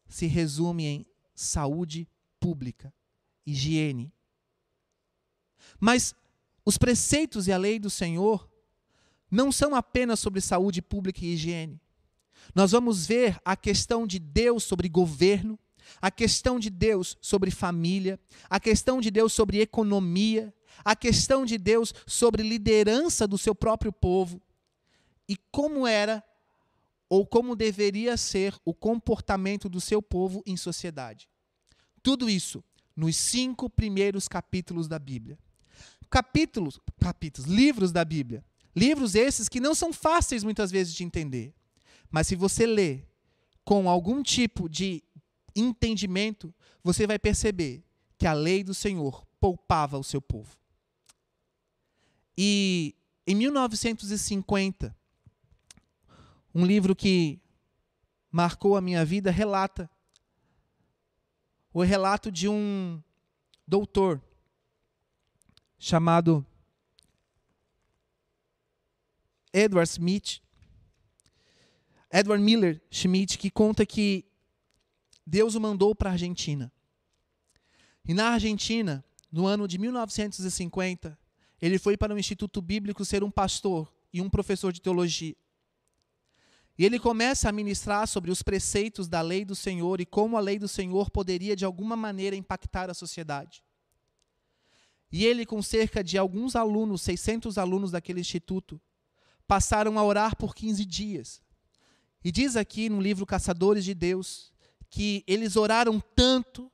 se 0.09 0.26
resume 0.26 0.85
em 0.85 1.07
saúde 1.35 2.09
pública, 2.40 2.92
higiene. 3.46 4.12
Mas 5.78 6.14
os 6.64 6.76
preceitos 6.76 7.46
e 7.46 7.52
a 7.52 7.57
lei 7.57 7.78
do 7.78 7.88
Senhor 7.88 8.50
não 9.31 9.52
são 9.52 9.76
apenas 9.76 10.18
sobre 10.18 10.40
saúde 10.40 10.83
pública 10.83 11.24
e 11.24 11.35
higiene. 11.35 11.81
Nós 12.55 12.72
vamos 12.72 13.07
ver 13.07 13.38
a 13.44 13.57
questão 13.57 14.07
de 14.07 14.18
Deus 14.18 14.64
sobre 14.64 14.88
governo, 14.88 15.59
a 16.01 16.11
questão 16.11 16.59
de 16.59 16.70
Deus 16.70 17.16
sobre 17.20 17.51
família, 17.51 18.18
a 18.48 18.61
questão 18.61 19.01
de 19.01 19.11
Deus 19.11 19.33
sobre 19.33 19.61
economia, 19.61 20.53
a 20.85 20.94
questão 20.94 21.44
de 21.44 21.59
Deus 21.59 21.94
sobre 22.07 22.42
liderança 22.42 23.27
do 23.27 23.38
seu 23.38 23.55
próprio 23.55 23.92
povo 23.92 24.40
e 25.29 25.37
como 25.51 25.87
era 25.87 26.22
ou 27.09 27.27
como 27.27 27.57
deveria 27.57 28.16
ser 28.16 28.55
o 28.64 28.74
comportamento 28.74 29.68
do 29.68 29.81
seu 29.81 30.03
povo 30.03 30.42
em 30.46 30.57
sociedade. 30.57 31.29
Tudo 32.03 32.29
isso 32.29 32.62
nos 32.94 33.16
cinco 33.16 33.70
primeiros 33.70 34.29
capítulos 34.29 34.88
da 34.88 34.98
Bíblia. 34.98 35.38
Capítulos, 36.11 36.81
capítulos, 37.01 37.51
livros 37.51 37.92
da 37.92 38.05
Bíblia. 38.05 38.44
Livros 38.74 39.14
esses 39.14 39.48
que 39.48 39.61
não 39.61 39.74
são 39.74 39.92
fáceis 39.92 40.44
muitas 40.44 40.70
vezes 40.70 40.94
de 40.94 41.05
entender. 41.05 41.55
Mas 42.11 42.27
se 42.27 42.37
você 42.37 42.66
lê 42.66 43.03
com 43.64 43.88
algum 43.88 44.23
tipo 44.23 44.68
de 44.68 45.03
entendimento, 45.55 46.55
você 46.83 47.07
vai 47.07 47.18
perceber 47.18 47.85
que 48.16 48.27
a 48.27 48.33
lei 48.33 48.64
do 48.64 48.75
Senhor 48.75 49.27
poupava 49.40 49.99
o 49.99 50.05
seu 50.05 50.21
povo. 50.21 50.57
E 52.37 52.94
em 53.27 53.35
1950, 53.35 54.97
um 56.55 56.64
livro 56.64 56.97
que 56.97 57.40
marcou 58.31 58.77
a 58.77 58.81
minha 58.81 59.05
vida 59.05 59.31
relata 59.31 59.90
o 61.73 61.83
relato 61.83 62.33
de 62.33 62.49
um 62.49 63.03
doutor 63.66 64.21
chamado 65.79 66.44
Edward 69.53 69.88
Smith, 69.88 70.40
Edward 72.11 72.42
Miller 72.42 72.81
Schmidt, 72.90 73.38
que 73.38 73.51
conta 73.51 73.85
que 73.85 74.25
Deus 75.27 75.55
o 75.55 75.61
mandou 75.61 75.94
para 75.94 76.11
a 76.11 76.12
Argentina. 76.12 76.73
E 78.05 78.14
na 78.14 78.31
Argentina, 78.31 79.05
no 79.31 79.47
ano 79.47 79.68
de 79.68 79.79
1950, 79.79 81.18
ele 81.61 81.79
foi 81.79 81.97
para 81.97 82.14
o 82.14 82.18
Instituto 82.18 82.62
Bíblico 82.62 83.05
ser 83.05 83.23
um 83.23 83.31
pastor 83.31 83.92
e 84.12 84.21
um 84.23 84.31
professor 84.31 84.73
de 84.73 84.81
teologia. 84.81 85.37
E 86.79 86.85
ele 86.85 86.99
começa 86.99 87.49
a 87.49 87.53
ministrar 87.53 88.07
sobre 88.07 88.31
os 88.31 88.42
preceitos 88.42 89.09
da 89.09 89.21
lei 89.21 89.44
do 89.44 89.55
Senhor 89.55 90.01
e 90.01 90.07
como 90.07 90.37
a 90.37 90.40
lei 90.40 90.59
do 90.59 90.68
Senhor 90.68 91.11
poderia 91.11 91.57
de 91.57 91.64
alguma 91.64 91.97
maneira 91.97 92.37
impactar 92.37 92.88
a 92.88 92.94
sociedade. 92.94 93.64
E 95.11 95.27
ele, 95.27 95.44
com 95.44 95.61
cerca 95.61 96.05
de 96.05 96.16
alguns 96.16 96.55
alunos, 96.55 97.03
600 97.03 97.59
alunos 97.59 97.90
daquele 97.90 98.21
instituto, 98.21 98.81
passaram 99.47 99.99
a 99.99 100.05
orar 100.05 100.37
por 100.37 100.55
15 100.55 100.85
dias, 100.85 101.42
e 102.24 102.33
diz 102.33 102.57
aqui 102.57 102.88
no 102.88 103.00
livro 103.00 103.24
Caçadores 103.24 103.85
de 103.85 103.94
Deus 103.94 104.52
que 104.90 105.22
eles 105.26 105.57
oraram 105.57 106.00
tanto 106.14 106.70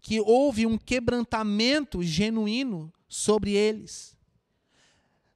que 0.00 0.20
houve 0.20 0.66
um 0.66 0.76
quebrantamento 0.76 2.02
genuíno 2.02 2.92
sobre 3.08 3.52
eles, 3.52 4.14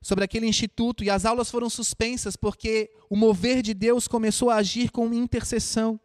sobre 0.00 0.24
aquele 0.24 0.46
instituto, 0.46 1.02
e 1.02 1.10
as 1.10 1.24
aulas 1.24 1.50
foram 1.50 1.70
suspensas 1.70 2.36
porque 2.36 2.90
o 3.08 3.16
mover 3.16 3.62
de 3.62 3.72
Deus 3.72 4.06
começou 4.06 4.50
a 4.50 4.56
agir 4.56 4.90
com 4.90 5.12
intercessão. 5.14 5.98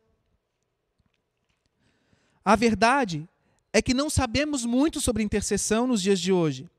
A 2.46 2.56
verdade 2.56 3.28
é 3.72 3.82
que 3.82 3.93
não 3.93 4.10
sabemos 4.10 4.65
muito 4.65 5.02
sobre 5.02 5.24
intercessão 5.24 5.88
nos 5.88 6.02
dias 6.02 6.19
de 6.19 6.32
hoje. 6.32 6.69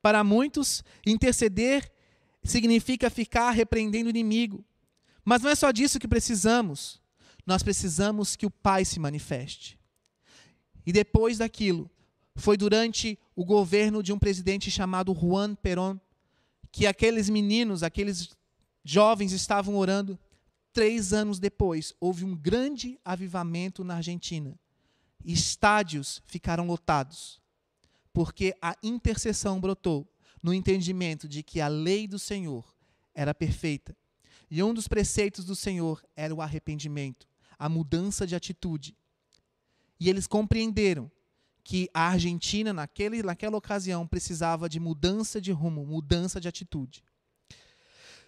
Para 0.00 0.22
muitos, 0.22 0.84
interceder 1.04 1.90
significa 2.42 3.10
ficar 3.10 3.50
repreendendo 3.50 4.06
o 4.06 4.10
inimigo. 4.10 4.64
Mas 5.24 5.42
não 5.42 5.50
é 5.50 5.54
só 5.54 5.70
disso 5.70 5.98
que 5.98 6.08
precisamos. 6.08 7.00
Nós 7.46 7.62
precisamos 7.62 8.36
que 8.36 8.46
o 8.46 8.50
Pai 8.50 8.84
se 8.84 9.00
manifeste. 9.00 9.78
E 10.86 10.92
depois 10.92 11.38
daquilo, 11.38 11.90
foi 12.36 12.56
durante 12.56 13.18
o 13.34 13.44
governo 13.44 14.02
de 14.02 14.12
um 14.12 14.18
presidente 14.18 14.70
chamado 14.70 15.14
Juan 15.14 15.54
Perón 15.54 15.98
que 16.70 16.86
aqueles 16.86 17.28
meninos, 17.28 17.82
aqueles 17.82 18.30
jovens 18.84 19.32
estavam 19.32 19.76
orando. 19.76 20.18
Três 20.72 21.12
anos 21.12 21.38
depois, 21.38 21.94
houve 22.00 22.24
um 22.24 22.36
grande 22.36 22.98
avivamento 23.04 23.84
na 23.84 23.96
Argentina. 23.96 24.58
Estádios 25.24 26.20
ficaram 26.26 26.66
lotados, 26.66 27.40
porque 28.12 28.54
a 28.60 28.76
intercessão 28.82 29.60
brotou 29.60 30.06
no 30.42 30.52
entendimento 30.52 31.28
de 31.28 31.42
que 31.42 31.60
a 31.60 31.68
lei 31.68 32.08
do 32.08 32.18
Senhor 32.18 32.74
era 33.14 33.32
perfeita. 33.32 33.96
E 34.54 34.62
um 34.62 34.72
dos 34.72 34.86
preceitos 34.86 35.44
do 35.44 35.56
Senhor 35.56 36.00
era 36.14 36.32
o 36.32 36.40
arrependimento, 36.40 37.26
a 37.58 37.68
mudança 37.68 38.24
de 38.24 38.36
atitude. 38.36 38.96
E 39.98 40.08
eles 40.08 40.28
compreenderam 40.28 41.10
que 41.64 41.90
a 41.92 42.10
Argentina, 42.10 42.72
naquele, 42.72 43.20
naquela 43.20 43.56
ocasião, 43.56 44.06
precisava 44.06 44.68
de 44.68 44.78
mudança 44.78 45.40
de 45.40 45.50
rumo, 45.50 45.84
mudança 45.84 46.40
de 46.40 46.46
atitude. 46.46 47.02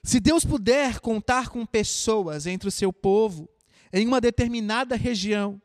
Se 0.03 0.19
Deus 0.19 0.45
puder 0.45 0.99
contar 0.99 1.49
com 1.49 1.65
pessoas 1.65 2.45
entre 2.45 2.67
o 2.67 2.73
seu 2.73 2.93
povo, 2.93 3.49
em 3.93 4.05
uma 4.05 4.21
determinada 4.21 4.97
região, 4.97 5.63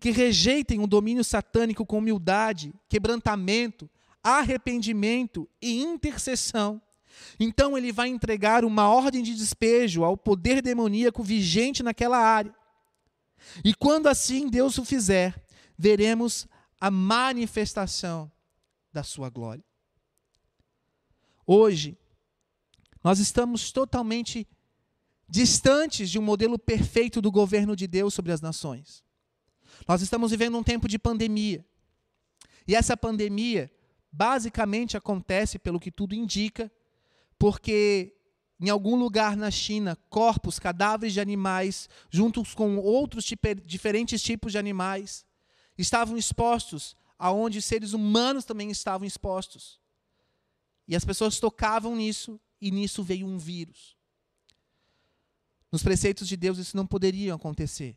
que 0.00 0.10
rejeitem 0.10 0.80
o 0.80 0.88
domínio 0.88 1.22
satânico 1.22 1.86
com 1.86 1.98
humildade, 1.98 2.74
quebrantamento, 2.88 3.88
arrependimento 4.24 5.48
e 5.62 5.80
intercessão, 5.80 6.82
então 7.38 7.76
ele 7.76 7.92
vai 7.92 8.08
entregar 8.08 8.64
uma 8.64 8.88
ordem 8.88 9.22
de 9.22 9.34
despejo 9.34 10.04
ao 10.04 10.16
poder 10.16 10.62
demoníaco 10.62 11.22
vigente 11.22 11.82
naquela 11.82 12.18
área. 12.18 12.54
E 13.64 13.74
quando 13.74 14.06
assim 14.06 14.48
Deus 14.48 14.78
o 14.78 14.84
fizer, 14.84 15.42
veremos 15.76 16.46
a 16.80 16.90
manifestação 16.90 18.30
da 18.92 19.02
sua 19.02 19.30
glória. 19.30 19.64
Hoje, 21.46 21.96
nós 23.02 23.18
estamos 23.18 23.72
totalmente 23.72 24.46
distantes 25.28 26.10
de 26.10 26.18
um 26.18 26.22
modelo 26.22 26.58
perfeito 26.58 27.20
do 27.20 27.30
governo 27.30 27.74
de 27.74 27.86
Deus 27.86 28.12
sobre 28.12 28.32
as 28.32 28.40
nações. 28.40 29.02
Nós 29.86 30.02
estamos 30.02 30.30
vivendo 30.30 30.58
um 30.58 30.62
tempo 30.62 30.86
de 30.88 30.98
pandemia. 30.98 31.64
E 32.66 32.74
essa 32.74 32.96
pandemia 32.96 33.70
basicamente 34.12 34.96
acontece, 34.96 35.58
pelo 35.58 35.80
que 35.80 35.90
tudo 35.90 36.14
indica, 36.14 36.70
porque 37.40 38.14
em 38.60 38.68
algum 38.68 38.96
lugar 38.96 39.34
na 39.34 39.50
China, 39.50 39.96
corpos, 40.10 40.58
cadáveres 40.58 41.14
de 41.14 41.20
animais, 41.20 41.88
juntos 42.10 42.54
com 42.54 42.76
outros 42.76 43.24
diferentes 43.64 44.22
tipos 44.22 44.52
de 44.52 44.58
animais, 44.58 45.24
estavam 45.78 46.18
expostos 46.18 46.94
aonde 47.18 47.62
seres 47.62 47.94
humanos 47.94 48.44
também 48.44 48.70
estavam 48.70 49.06
expostos. 49.06 49.80
E 50.86 50.94
as 50.94 51.02
pessoas 51.02 51.40
tocavam 51.40 51.96
nisso 51.96 52.38
e 52.60 52.70
nisso 52.70 53.02
veio 53.02 53.26
um 53.26 53.38
vírus. 53.38 53.96
Nos 55.72 55.82
preceitos 55.82 56.28
de 56.28 56.36
Deus 56.36 56.58
isso 56.58 56.76
não 56.76 56.86
poderia 56.86 57.34
acontecer. 57.34 57.96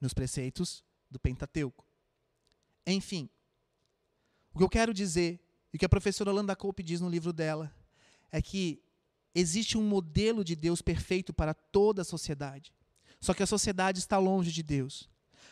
Nos 0.00 0.14
preceitos 0.14 0.84
do 1.10 1.18
Pentateuco. 1.18 1.84
Enfim, 2.86 3.28
o 4.52 4.58
que 4.58 4.64
eu 4.64 4.68
quero 4.68 4.94
dizer, 4.94 5.40
e 5.72 5.76
o 5.76 5.80
que 5.80 5.84
a 5.84 5.88
professora 5.88 6.30
Landa 6.30 6.54
Cope 6.54 6.84
diz 6.84 7.00
no 7.00 7.08
livro 7.08 7.32
dela, 7.32 7.74
é 8.30 8.40
que 8.42 8.82
existe 9.34 9.76
um 9.76 9.82
modelo 9.82 10.44
de 10.44 10.54
Deus 10.54 10.80
perfeito 10.80 11.32
para 11.32 11.54
toda 11.54 12.02
a 12.02 12.04
sociedade. 12.04 12.72
Só 13.20 13.32
que 13.34 13.42
a 13.42 13.46
sociedade 13.46 13.98
está 13.98 14.18
longe 14.18 14.52
de 14.52 14.62
Deus. 14.62 15.08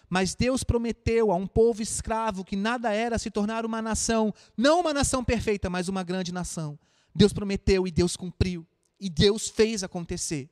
Mas 0.08 0.34
Deus 0.34 0.62
prometeu 0.62 1.32
a 1.32 1.36
um 1.36 1.46
povo 1.46 1.80
escravo 1.80 2.44
que 2.44 2.54
nada 2.54 2.92
era 2.92 3.18
se 3.18 3.30
tornar 3.30 3.64
uma 3.64 3.80
nação, 3.80 4.32
não 4.56 4.80
uma 4.80 4.92
nação 4.92 5.24
perfeita, 5.24 5.70
mas 5.70 5.88
uma 5.88 6.02
grande 6.02 6.32
nação. 6.32 6.78
Deus 7.14 7.32
prometeu 7.32 7.86
e 7.86 7.90
Deus 7.90 8.16
cumpriu. 8.16 8.66
E 9.00 9.08
Deus 9.08 9.48
fez 9.48 9.82
acontecer. 9.82 10.50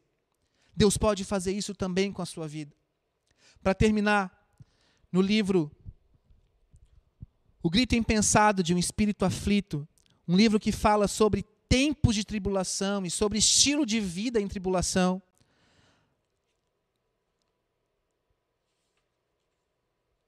Deus 0.75 0.97
pode 0.97 1.25
fazer 1.25 1.53
isso 1.53 1.75
também 1.75 2.11
com 2.11 2.23
a 2.23 2.27
sua 2.27 2.49
vida. 2.49 2.75
Para 3.63 3.75
terminar, 3.75 4.33
no 5.13 5.21
livro 5.21 5.71
O 7.63 7.69
Grito 7.69 7.95
Impensado 7.95 8.63
de 8.63 8.75
um 8.75 8.79
Espírito 8.79 9.25
Aflito, 9.25 9.87
um 10.27 10.37
livro 10.37 10.59
que 10.59 10.73
fala 10.73 11.07
sobre 11.07 11.45
tempos 11.71 12.15
de 12.15 12.23
tribulação 12.23 13.07
e 13.07 13.11
sobre 13.11 13.39
estilo 13.39 13.87
de 13.87 13.99
vida 13.99 14.39
em 14.39 14.47
tribulação. 14.47 15.23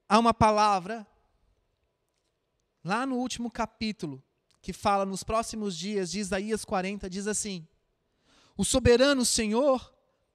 Há 0.08 0.18
uma 0.18 0.32
palavra 0.32 1.06
lá 2.82 3.04
no 3.04 3.16
último 3.16 3.50
capítulo 3.50 4.22
que 4.62 4.72
fala 4.72 5.04
nos 5.04 5.22
próximos 5.22 5.76
dias 5.76 6.10
de 6.10 6.20
Isaías 6.20 6.64
40, 6.64 7.10
diz 7.10 7.26
assim: 7.26 7.68
O 8.56 8.64
soberano 8.64 9.24
Senhor 9.26 9.92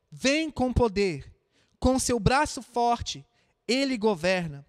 Vem 0.10 0.50
com 0.50 0.72
poder, 0.72 1.34
com 1.80 2.00
seu 2.00 2.20
braço 2.20 2.62
forte, 2.62 3.26
ele 3.68 3.98
governa. 3.98 4.66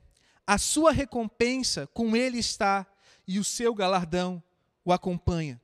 A 0.46 0.58
sua 0.58 0.90
recompensa 0.90 1.86
com 1.88 2.16
ele 2.16 2.38
está 2.38 2.86
e 3.26 3.38
o 3.38 3.44
seu 3.44 3.74
galardão 3.74 4.42
o 4.84 4.92
acompanha. 4.92 5.60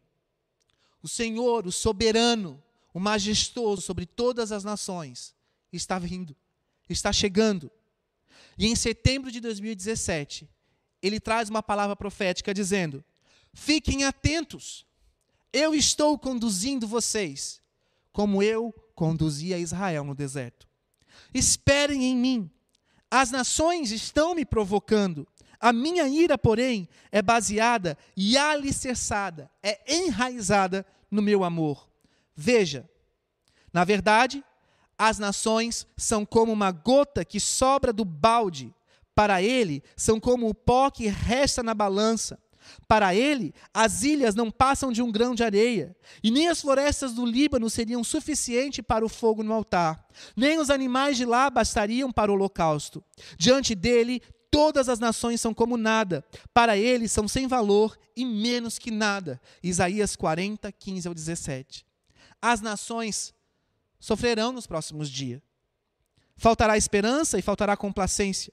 O 1.04 1.08
Senhor, 1.08 1.66
o 1.66 1.70
soberano, 1.70 2.64
o 2.94 2.98
majestoso 2.98 3.82
sobre 3.82 4.06
todas 4.06 4.50
as 4.50 4.64
nações, 4.64 5.34
está 5.70 5.98
vindo, 5.98 6.34
está 6.88 7.12
chegando. 7.12 7.70
E 8.56 8.66
em 8.66 8.74
setembro 8.74 9.30
de 9.30 9.38
2017, 9.38 10.48
ele 11.02 11.20
traz 11.20 11.50
uma 11.50 11.62
palavra 11.62 11.94
profética 11.94 12.54
dizendo: 12.54 13.04
Fiquem 13.52 14.04
atentos, 14.04 14.86
eu 15.52 15.74
estou 15.74 16.18
conduzindo 16.18 16.86
vocês, 16.86 17.60
como 18.10 18.42
eu 18.42 18.72
conduzia 18.94 19.58
Israel 19.58 20.04
no 20.04 20.14
deserto. 20.14 20.66
Esperem 21.34 22.02
em 22.04 22.16
mim. 22.16 22.50
As 23.10 23.30
nações 23.30 23.92
estão 23.92 24.34
me 24.34 24.46
provocando. 24.46 25.28
A 25.64 25.72
minha 25.72 26.06
ira, 26.06 26.36
porém, 26.36 26.86
é 27.10 27.22
baseada 27.22 27.96
e 28.14 28.36
alicerçada, 28.36 29.50
é 29.62 29.96
enraizada 29.96 30.84
no 31.10 31.22
meu 31.22 31.42
amor. 31.42 31.88
Veja, 32.36 32.86
na 33.72 33.82
verdade, 33.82 34.44
as 34.98 35.18
nações 35.18 35.86
são 35.96 36.26
como 36.26 36.52
uma 36.52 36.70
gota 36.70 37.24
que 37.24 37.40
sobra 37.40 37.94
do 37.94 38.04
balde. 38.04 38.74
Para 39.14 39.40
ele, 39.40 39.82
são 39.96 40.20
como 40.20 40.50
o 40.50 40.54
pó 40.54 40.90
que 40.90 41.06
resta 41.06 41.62
na 41.62 41.72
balança. 41.72 42.38
Para 42.86 43.14
ele, 43.14 43.54
as 43.72 44.02
ilhas 44.02 44.34
não 44.34 44.50
passam 44.50 44.92
de 44.92 45.02
um 45.02 45.10
grão 45.10 45.34
de 45.34 45.42
areia, 45.42 45.96
e 46.22 46.30
nem 46.30 46.48
as 46.48 46.60
florestas 46.60 47.12
do 47.12 47.24
Líbano 47.24 47.68
seriam 47.70 48.04
suficiente 48.04 48.82
para 48.82 49.04
o 49.04 49.08
fogo 49.08 49.42
no 49.42 49.52
altar, 49.52 50.06
nem 50.36 50.58
os 50.58 50.70
animais 50.70 51.16
de 51.16 51.24
lá 51.24 51.50
bastariam 51.50 52.10
para 52.12 52.30
o 52.30 52.34
holocausto. 52.34 53.02
Diante 53.38 53.74
dele, 53.74 54.22
todas 54.54 54.88
as 54.88 54.98
nações 54.98 55.40
são 55.40 55.52
como 55.52 55.76
nada, 55.76 56.24
para 56.52 56.76
ele 56.76 57.08
são 57.08 57.26
sem 57.26 57.46
valor 57.46 57.98
e 58.16 58.24
menos 58.24 58.78
que 58.78 58.90
nada. 58.90 59.40
Isaías 59.62 60.14
40, 60.16 60.70
15 60.70 61.08
ao 61.08 61.14
17. 61.14 61.86
As 62.40 62.60
nações 62.60 63.34
sofrerão 63.98 64.52
nos 64.52 64.66
próximos 64.66 65.10
dias. 65.10 65.42
Faltará 66.36 66.76
esperança 66.76 67.38
e 67.38 67.42
faltará 67.42 67.76
complacência. 67.76 68.52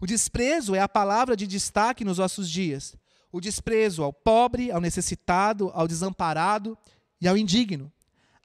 O 0.00 0.06
desprezo 0.06 0.74
é 0.74 0.80
a 0.80 0.88
palavra 0.88 1.36
de 1.36 1.46
destaque 1.46 2.04
nos 2.04 2.18
nossos 2.18 2.48
dias 2.48 2.96
o 3.30 3.40
desprezo 3.40 4.02
ao 4.02 4.12
pobre, 4.12 4.70
ao 4.70 4.80
necessitado, 4.80 5.70
ao 5.74 5.86
desamparado 5.86 6.76
e 7.20 7.28
ao 7.28 7.36
indigno. 7.36 7.92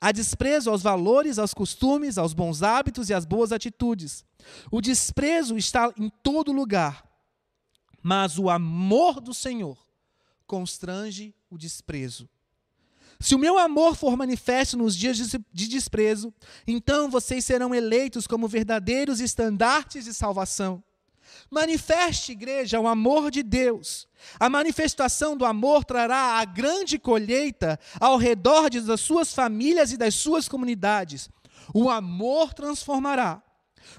Há 0.06 0.12
desprezo 0.12 0.70
aos 0.70 0.84
valores, 0.84 1.40
aos 1.40 1.54
costumes, 1.54 2.18
aos 2.18 2.34
bons 2.34 2.62
hábitos 2.62 3.10
e 3.10 3.14
às 3.14 3.24
boas 3.24 3.54
atitudes. 3.54 4.26
O 4.70 4.82
desprezo 4.82 5.56
está 5.56 5.94
em 5.98 6.12
todo 6.22 6.52
lugar, 6.52 7.10
mas 8.02 8.38
o 8.38 8.50
amor 8.50 9.22
do 9.22 9.34
Senhor 9.34 9.78
constrange 10.46 11.34
o 11.50 11.58
desprezo. 11.58 12.28
Se 13.18 13.34
o 13.34 13.40
meu 13.40 13.58
amor 13.58 13.96
for 13.96 14.18
manifesto 14.18 14.76
nos 14.76 14.94
dias 14.94 15.16
de 15.54 15.68
desprezo, 15.70 16.34
então 16.68 17.10
vocês 17.10 17.46
serão 17.46 17.74
eleitos 17.74 18.28
como 18.28 18.46
verdadeiros 18.46 19.22
estandartes 19.22 20.04
de 20.04 20.14
salvação. 20.14 20.84
Manifeste, 21.50 22.32
igreja, 22.32 22.80
o 22.80 22.88
amor 22.88 23.30
de 23.30 23.44
Deus. 23.44 24.08
A 24.40 24.50
manifestação 24.50 25.36
do 25.36 25.46
amor 25.46 25.84
trará 25.84 26.40
a 26.40 26.46
grande 26.46 26.98
colheita 26.98 27.80
ao 28.00 28.18
redor 28.18 28.70
das 28.70 29.02
suas 29.02 29.34
famílias 29.34 29.92
e 29.92 29.98
das 29.98 30.16
suas 30.16 30.48
comunidades. 30.48 31.30
O 31.74 31.90
amor 31.90 32.54
transformará. 32.54 33.42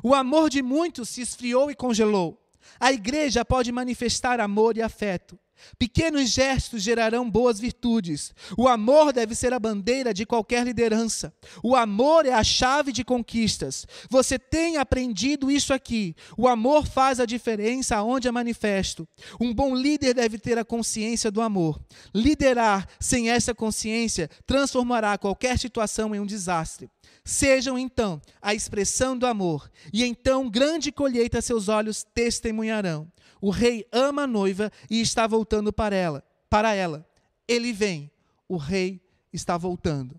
O 0.02 0.14
amor 0.14 0.50
de 0.50 0.62
muitos 0.62 1.08
se 1.10 1.20
esfriou 1.20 1.70
e 1.70 1.74
congelou. 1.74 2.40
A 2.80 2.92
igreja 2.92 3.44
pode 3.44 3.70
manifestar 3.70 4.40
amor 4.40 4.76
e 4.76 4.82
afeto. 4.82 5.38
Pequenos 5.78 6.30
gestos 6.30 6.82
gerarão 6.82 7.28
boas 7.28 7.58
virtudes. 7.58 8.34
O 8.56 8.68
amor 8.68 9.12
deve 9.12 9.34
ser 9.34 9.52
a 9.52 9.58
bandeira 9.58 10.12
de 10.12 10.26
qualquer 10.26 10.64
liderança. 10.64 11.32
O 11.62 11.74
amor 11.74 12.26
é 12.26 12.32
a 12.32 12.44
chave 12.44 12.92
de 12.92 13.04
conquistas. 13.04 13.86
Você 14.08 14.38
tem 14.38 14.76
aprendido 14.76 15.50
isso 15.50 15.72
aqui. 15.72 16.14
O 16.36 16.46
amor 16.48 16.86
faz 16.86 17.20
a 17.20 17.26
diferença 17.26 17.96
aonde 17.96 18.28
é 18.28 18.32
manifesto. 18.32 19.08
Um 19.40 19.52
bom 19.52 19.74
líder 19.74 20.14
deve 20.14 20.38
ter 20.38 20.58
a 20.58 20.64
consciência 20.64 21.30
do 21.30 21.40
amor. 21.40 21.80
Liderar 22.14 22.88
sem 23.00 23.30
essa 23.30 23.54
consciência 23.54 24.28
transformará 24.46 25.16
qualquer 25.18 25.58
situação 25.58 26.14
em 26.14 26.20
um 26.20 26.26
desastre. 26.26 26.88
Sejam 27.24 27.78
então 27.78 28.20
a 28.40 28.54
expressão 28.54 29.16
do 29.16 29.26
amor, 29.26 29.70
e 29.92 30.04
então 30.04 30.48
grande 30.50 30.92
colheita 30.92 31.40
seus 31.40 31.68
olhos 31.68 32.04
testemunharão. 32.14 33.10
O 33.44 33.50
rei 33.50 33.86
ama 33.92 34.22
a 34.22 34.26
noiva 34.26 34.72
e 34.88 35.02
está 35.02 35.26
voltando 35.26 35.70
para 35.70 35.94
ela. 35.94 36.24
Para 36.48 36.72
ela. 36.74 37.06
Ele 37.46 37.74
vem. 37.74 38.10
O 38.48 38.56
rei 38.56 39.02
está 39.34 39.58
voltando. 39.58 40.18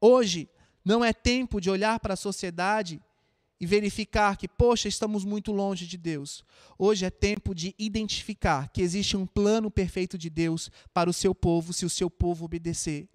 Hoje 0.00 0.48
não 0.84 1.04
é 1.04 1.12
tempo 1.12 1.60
de 1.60 1.68
olhar 1.68 1.98
para 1.98 2.14
a 2.14 2.16
sociedade 2.16 3.02
e 3.60 3.66
verificar 3.66 4.36
que, 4.36 4.46
poxa, 4.46 4.86
estamos 4.86 5.24
muito 5.24 5.50
longe 5.50 5.84
de 5.84 5.96
Deus. 5.96 6.44
Hoje 6.78 7.04
é 7.04 7.10
tempo 7.10 7.52
de 7.52 7.74
identificar 7.76 8.68
que 8.68 8.82
existe 8.82 9.16
um 9.16 9.26
plano 9.26 9.68
perfeito 9.68 10.16
de 10.16 10.30
Deus 10.30 10.70
para 10.94 11.10
o 11.10 11.12
seu 11.12 11.34
povo, 11.34 11.72
se 11.72 11.84
o 11.84 11.90
seu 11.90 12.08
povo 12.08 12.44
obedecer. 12.44 13.08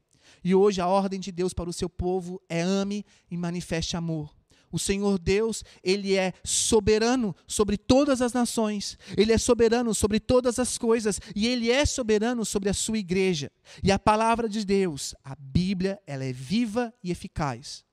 E 0.43 0.53
hoje 0.53 0.81
a 0.81 0.87
ordem 0.87 1.21
de 1.21 1.31
Deus 1.31 1.53
para 1.53 1.69
o 1.69 1.73
seu 1.73 1.87
povo 1.87 2.41
é 2.49 2.59
ame 2.59 3.05
e 3.31 3.37
manifeste 3.37 3.95
amor. 3.95 4.35
O 4.73 4.79
Senhor 4.79 5.19
Deus, 5.19 5.63
ele 5.83 6.15
é 6.15 6.33
soberano 6.43 7.35
sobre 7.45 7.77
todas 7.77 8.23
as 8.23 8.33
nações, 8.33 8.97
ele 9.15 9.31
é 9.31 9.37
soberano 9.37 9.93
sobre 9.93 10.19
todas 10.19 10.57
as 10.57 10.79
coisas 10.79 11.21
e 11.35 11.45
ele 11.45 11.69
é 11.69 11.85
soberano 11.85 12.43
sobre 12.43 12.69
a 12.69 12.73
sua 12.73 12.97
igreja. 12.97 13.51
E 13.83 13.91
a 13.91 13.99
palavra 13.99 14.49
de 14.49 14.65
Deus, 14.65 15.13
a 15.23 15.35
Bíblia, 15.35 16.01
ela 16.07 16.25
é 16.25 16.33
viva 16.33 16.91
e 17.03 17.11
eficaz. 17.11 17.85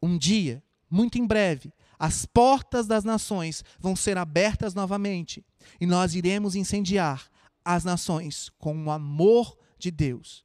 Um 0.00 0.16
dia, 0.16 0.62
muito 0.88 1.18
em 1.18 1.26
breve, 1.26 1.72
as 1.98 2.24
portas 2.24 2.86
das 2.86 3.02
nações 3.02 3.64
vão 3.80 3.96
ser 3.96 4.16
abertas 4.16 4.74
novamente 4.74 5.44
e 5.80 5.84
nós 5.84 6.14
iremos 6.14 6.54
incendiar 6.54 7.28
as 7.64 7.82
nações 7.82 8.52
com 8.56 8.84
o 8.84 8.90
amor 8.92 9.58
de 9.76 9.90
Deus 9.90 10.44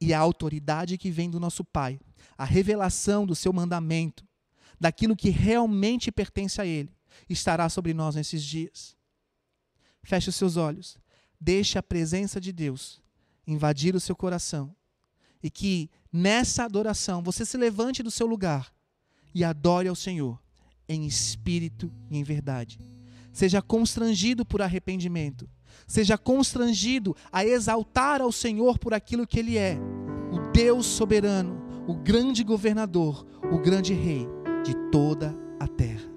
e 0.00 0.14
a 0.14 0.20
autoridade 0.20 0.96
que 0.96 1.10
vem 1.10 1.28
do 1.28 1.40
nosso 1.40 1.64
Pai, 1.64 1.98
a 2.38 2.44
revelação 2.44 3.26
do 3.26 3.34
seu 3.34 3.52
mandamento 3.52 4.24
daquilo 4.84 5.16
que 5.16 5.30
realmente 5.30 6.12
pertence 6.12 6.60
a 6.60 6.66
Ele, 6.66 6.92
estará 7.26 7.70
sobre 7.70 7.94
nós 7.94 8.16
nesses 8.16 8.44
dias. 8.44 8.94
Feche 10.02 10.28
os 10.28 10.34
seus 10.34 10.58
olhos, 10.58 10.98
deixe 11.40 11.78
a 11.78 11.82
presença 11.82 12.38
de 12.38 12.52
Deus 12.52 13.00
invadir 13.46 13.96
o 13.96 14.00
seu 14.00 14.14
coração 14.14 14.76
e 15.42 15.48
que 15.48 15.88
nessa 16.12 16.64
adoração 16.64 17.22
você 17.22 17.46
se 17.46 17.56
levante 17.56 18.02
do 18.02 18.10
seu 18.10 18.26
lugar 18.26 18.74
e 19.34 19.42
adore 19.42 19.88
ao 19.88 19.96
Senhor 19.96 20.38
em 20.86 21.06
espírito 21.06 21.90
e 22.10 22.18
em 22.18 22.22
verdade. 22.22 22.78
Seja 23.32 23.62
constrangido 23.62 24.44
por 24.44 24.60
arrependimento, 24.60 25.48
seja 25.86 26.18
constrangido 26.18 27.16
a 27.32 27.42
exaltar 27.42 28.20
ao 28.20 28.30
Senhor 28.30 28.78
por 28.78 28.92
aquilo 28.92 29.26
que 29.26 29.38
Ele 29.38 29.56
é, 29.56 29.78
o 30.30 30.52
Deus 30.52 30.84
soberano, 30.84 31.56
o 31.88 31.94
grande 31.94 32.44
governador, 32.44 33.26
o 33.50 33.58
grande 33.58 33.94
rei 33.94 34.28
de 34.64 34.74
toda 34.90 35.36
a 35.60 35.68
terra. 35.68 36.13